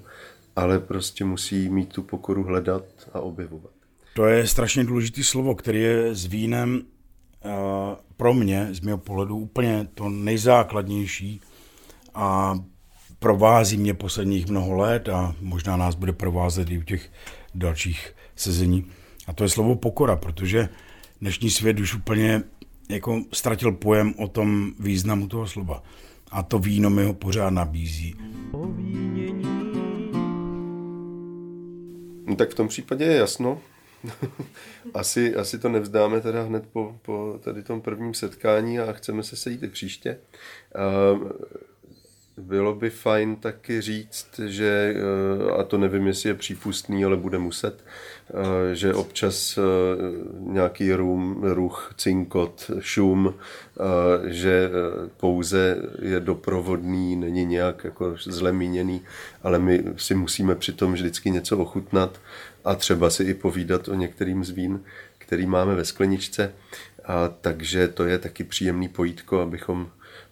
ale 0.56 0.80
prostě 0.80 1.26
musí 1.26 1.70
mít 1.70 1.94
tu 1.94 2.04
pokoru 2.04 2.44
hledat 2.44 2.84
a 3.14 3.20
objevovat. 3.20 3.72
To 4.16 4.26
je 4.26 4.48
strašně 4.48 4.84
důležité 4.84 5.24
slovo, 5.24 5.56
které 5.56 5.78
je 5.78 6.16
s 6.16 6.26
vínem 6.26 6.82
uh, 7.46 7.52
pro 8.18 8.34
mě, 8.34 8.68
z 8.72 8.80
mého 8.80 8.98
pohledu, 8.98 9.38
úplně 9.38 9.88
to 9.94 10.10
nejzákladnější 10.10 11.42
a 12.14 12.60
provází 13.20 13.78
mě 13.78 13.94
posledních 13.94 14.48
mnoho 14.48 14.74
let 14.74 15.10
a 15.10 15.36
možná 15.42 15.78
nás 15.78 15.96
bude 15.96 16.14
provázet 16.14 16.70
i 16.70 16.78
u 16.78 16.84
těch 16.84 17.12
dalších 17.56 18.16
sezení. 18.36 18.86
A 19.28 19.34
to 19.34 19.44
je 19.44 19.50
slovo 19.50 19.76
pokora, 19.76 20.16
protože 20.16 20.70
dnešní 21.22 21.50
svět 21.50 21.80
už 21.80 21.96
úplně 21.96 22.44
jako 22.90 23.24
ztratil 23.34 23.72
pojem 23.72 24.14
o 24.18 24.28
tom 24.28 24.74
významu 24.80 25.28
toho 25.28 25.48
slova. 25.48 25.84
A 26.32 26.44
to 26.44 26.60
víno 26.60 26.90
mi 26.90 27.06
ho 27.06 27.14
pořád 27.14 27.50
nabízí. 27.50 28.16
No, 32.26 32.36
tak 32.36 32.52
v 32.52 32.54
tom 32.54 32.68
případě 32.68 33.06
je 33.06 33.16
jasno, 33.16 33.62
asi, 34.94 35.36
asi 35.36 35.60
to 35.60 35.70
nevzdáme 35.70 36.22
teda 36.22 36.44
hned 36.44 36.64
po, 36.74 37.00
po 37.02 37.40
tady 37.44 37.64
tom 37.64 37.82
prvním 37.82 38.14
setkání 38.14 38.80
a 38.80 38.94
chceme 38.94 39.24
se 39.24 39.36
sejít 39.36 39.64
i 39.64 39.68
příště. 39.68 40.18
Uh, 41.14 41.30
bylo 42.38 42.76
by 42.76 42.90
fajn 42.90 43.36
taky 43.36 43.82
říct, 43.82 44.40
že, 44.46 44.96
eh, 44.96 45.52
a 45.52 45.64
to 45.64 45.78
nevím, 45.78 46.08
jestli 46.08 46.30
je 46.30 46.34
přípustný, 46.34 47.06
ale 47.06 47.18
bude 47.18 47.38
muset, 47.38 47.84
eh, 48.30 48.76
že 48.76 48.94
občas 48.94 49.60
nějaký 50.40 50.94
rum, 50.94 51.44
ruch, 51.44 51.94
cinkot, 51.98 52.72
šum, 52.80 53.34
že 54.26 54.70
pouze 55.18 55.78
je 56.02 56.20
doprovodný, 56.20 57.16
není 57.16 57.46
nějak 57.46 57.84
jako 57.84 58.16
zle 58.24 58.52
míněný, 58.52 59.02
ale 59.44 59.60
my 59.60 59.84
si 59.98 60.16
musíme 60.16 60.56
přitom 60.56 60.94
vždycky 60.94 61.32
něco 61.32 61.58
ochutnat 61.58 62.20
a 62.66 62.76
třeba 62.76 63.10
si 63.10 63.24
i 63.24 63.34
povídat 63.34 63.88
o 63.88 63.94
některým 63.94 64.44
z 64.44 64.50
vín, 64.50 64.80
který 65.18 65.46
máme 65.46 65.76
ve 65.76 65.86
skleničce. 65.86 66.54
A 67.06 67.28
takže 67.28 67.88
to 67.88 68.06
je 68.06 68.18
taky 68.20 68.44
příjemný 68.44 68.88
pojítko, 68.88 69.40
abychom 69.40 69.90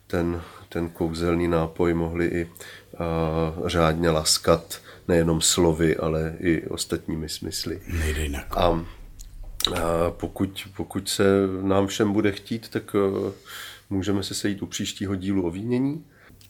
ten, 0.07 0.41
ten 0.73 0.89
kouzelný 0.89 1.47
nápoj 1.47 1.93
mohli 1.93 2.25
i 2.25 2.49
a, 2.97 3.69
řádně 3.69 4.09
laskat 4.09 4.81
nejenom 5.07 5.41
slovy, 5.41 5.97
ale 5.97 6.35
i 6.39 6.67
ostatními 6.67 7.29
smysly. 7.29 7.81
Nejde 7.99 8.21
jinak. 8.21 8.57
A, 8.57 8.63
a 8.63 8.85
pokud, 10.09 10.67
pokud 10.75 11.09
se 11.09 11.23
nám 11.61 11.87
všem 11.87 12.13
bude 12.13 12.31
chtít, 12.31 12.69
tak 12.69 12.95
a, 12.95 12.99
můžeme 13.89 14.23
se 14.23 14.33
sejít 14.33 14.61
u 14.61 14.65
příštího 14.65 15.15
dílu 15.15 15.45
o 15.45 15.49
vínění 15.49 16.05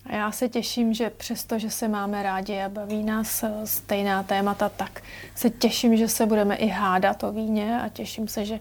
A 0.06 0.16
já 0.16 0.32
se 0.32 0.50
těším, 0.50 0.94
že 0.94 1.10
přesto, 1.10 1.60
že 1.60 1.70
se 1.70 1.88
máme 1.88 2.24
rádi 2.24 2.60
a 2.60 2.70
baví 2.70 3.04
nás 3.04 3.44
eh, 3.44 3.52
stejná 3.66 4.24
témata, 4.24 4.70
tak 4.70 5.04
se 5.36 5.50
těším, 5.50 5.98
že 5.98 6.08
se 6.08 6.26
budeme 6.26 6.56
i 6.56 6.68
hádat 6.68 7.24
o 7.24 7.32
víně 7.32 7.82
a 7.82 7.90
těším 7.90 8.28
se, 8.28 8.46
že 8.46 8.60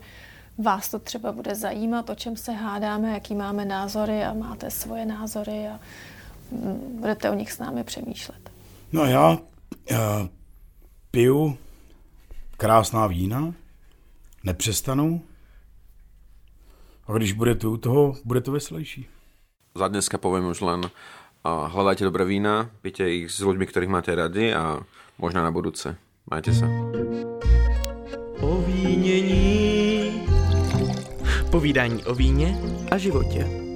vás 0.58 0.90
to 0.90 0.98
třeba 0.98 1.32
bude 1.32 1.54
zajímat, 1.54 2.10
o 2.10 2.14
čem 2.14 2.36
se 2.36 2.52
hádáme, 2.52 3.12
jaký 3.12 3.34
máme 3.34 3.64
názory 3.64 4.24
a 4.24 4.32
máte 4.32 4.70
svoje 4.70 5.06
názory 5.06 5.68
a 5.68 5.80
mm, 6.50 6.98
budete 7.00 7.30
o 7.30 7.34
nich 7.34 7.52
s 7.52 7.58
námi 7.58 7.84
přemýšlet. 7.84 8.50
No 8.92 9.04
já, 9.04 9.38
já 9.90 10.28
piju 11.10 11.58
krásná 12.56 13.06
vína, 13.06 13.54
nepřestanu 14.44 15.22
a 17.06 17.12
když 17.12 17.32
budete 17.32 17.66
u 17.66 17.76
toho, 17.76 18.14
bude 18.24 18.40
to 18.40 18.52
veselější. 18.52 19.06
Za 19.74 19.88
dneska 19.88 20.18
povím 20.18 20.46
už 20.46 20.60
len 20.60 20.80
uh, 20.84 20.90
hledajte 21.72 22.04
dobré 22.04 22.24
vína, 22.24 22.70
pijte 22.82 23.08
ich 23.10 23.32
s 23.32 23.40
ľuďmi, 23.40 23.66
ktorých 23.66 23.88
máte 23.88 24.12
radi 24.12 24.52
a 24.52 24.84
možná 25.18 25.42
na 25.42 25.50
budúce. 25.50 25.96
Majte 26.30 26.52
sa. 26.54 26.68
Ovínění. 28.40 29.62
Povídání 31.52 32.04
o 32.04 32.14
víně 32.14 32.58
a 32.90 32.98
životě. 32.98 33.71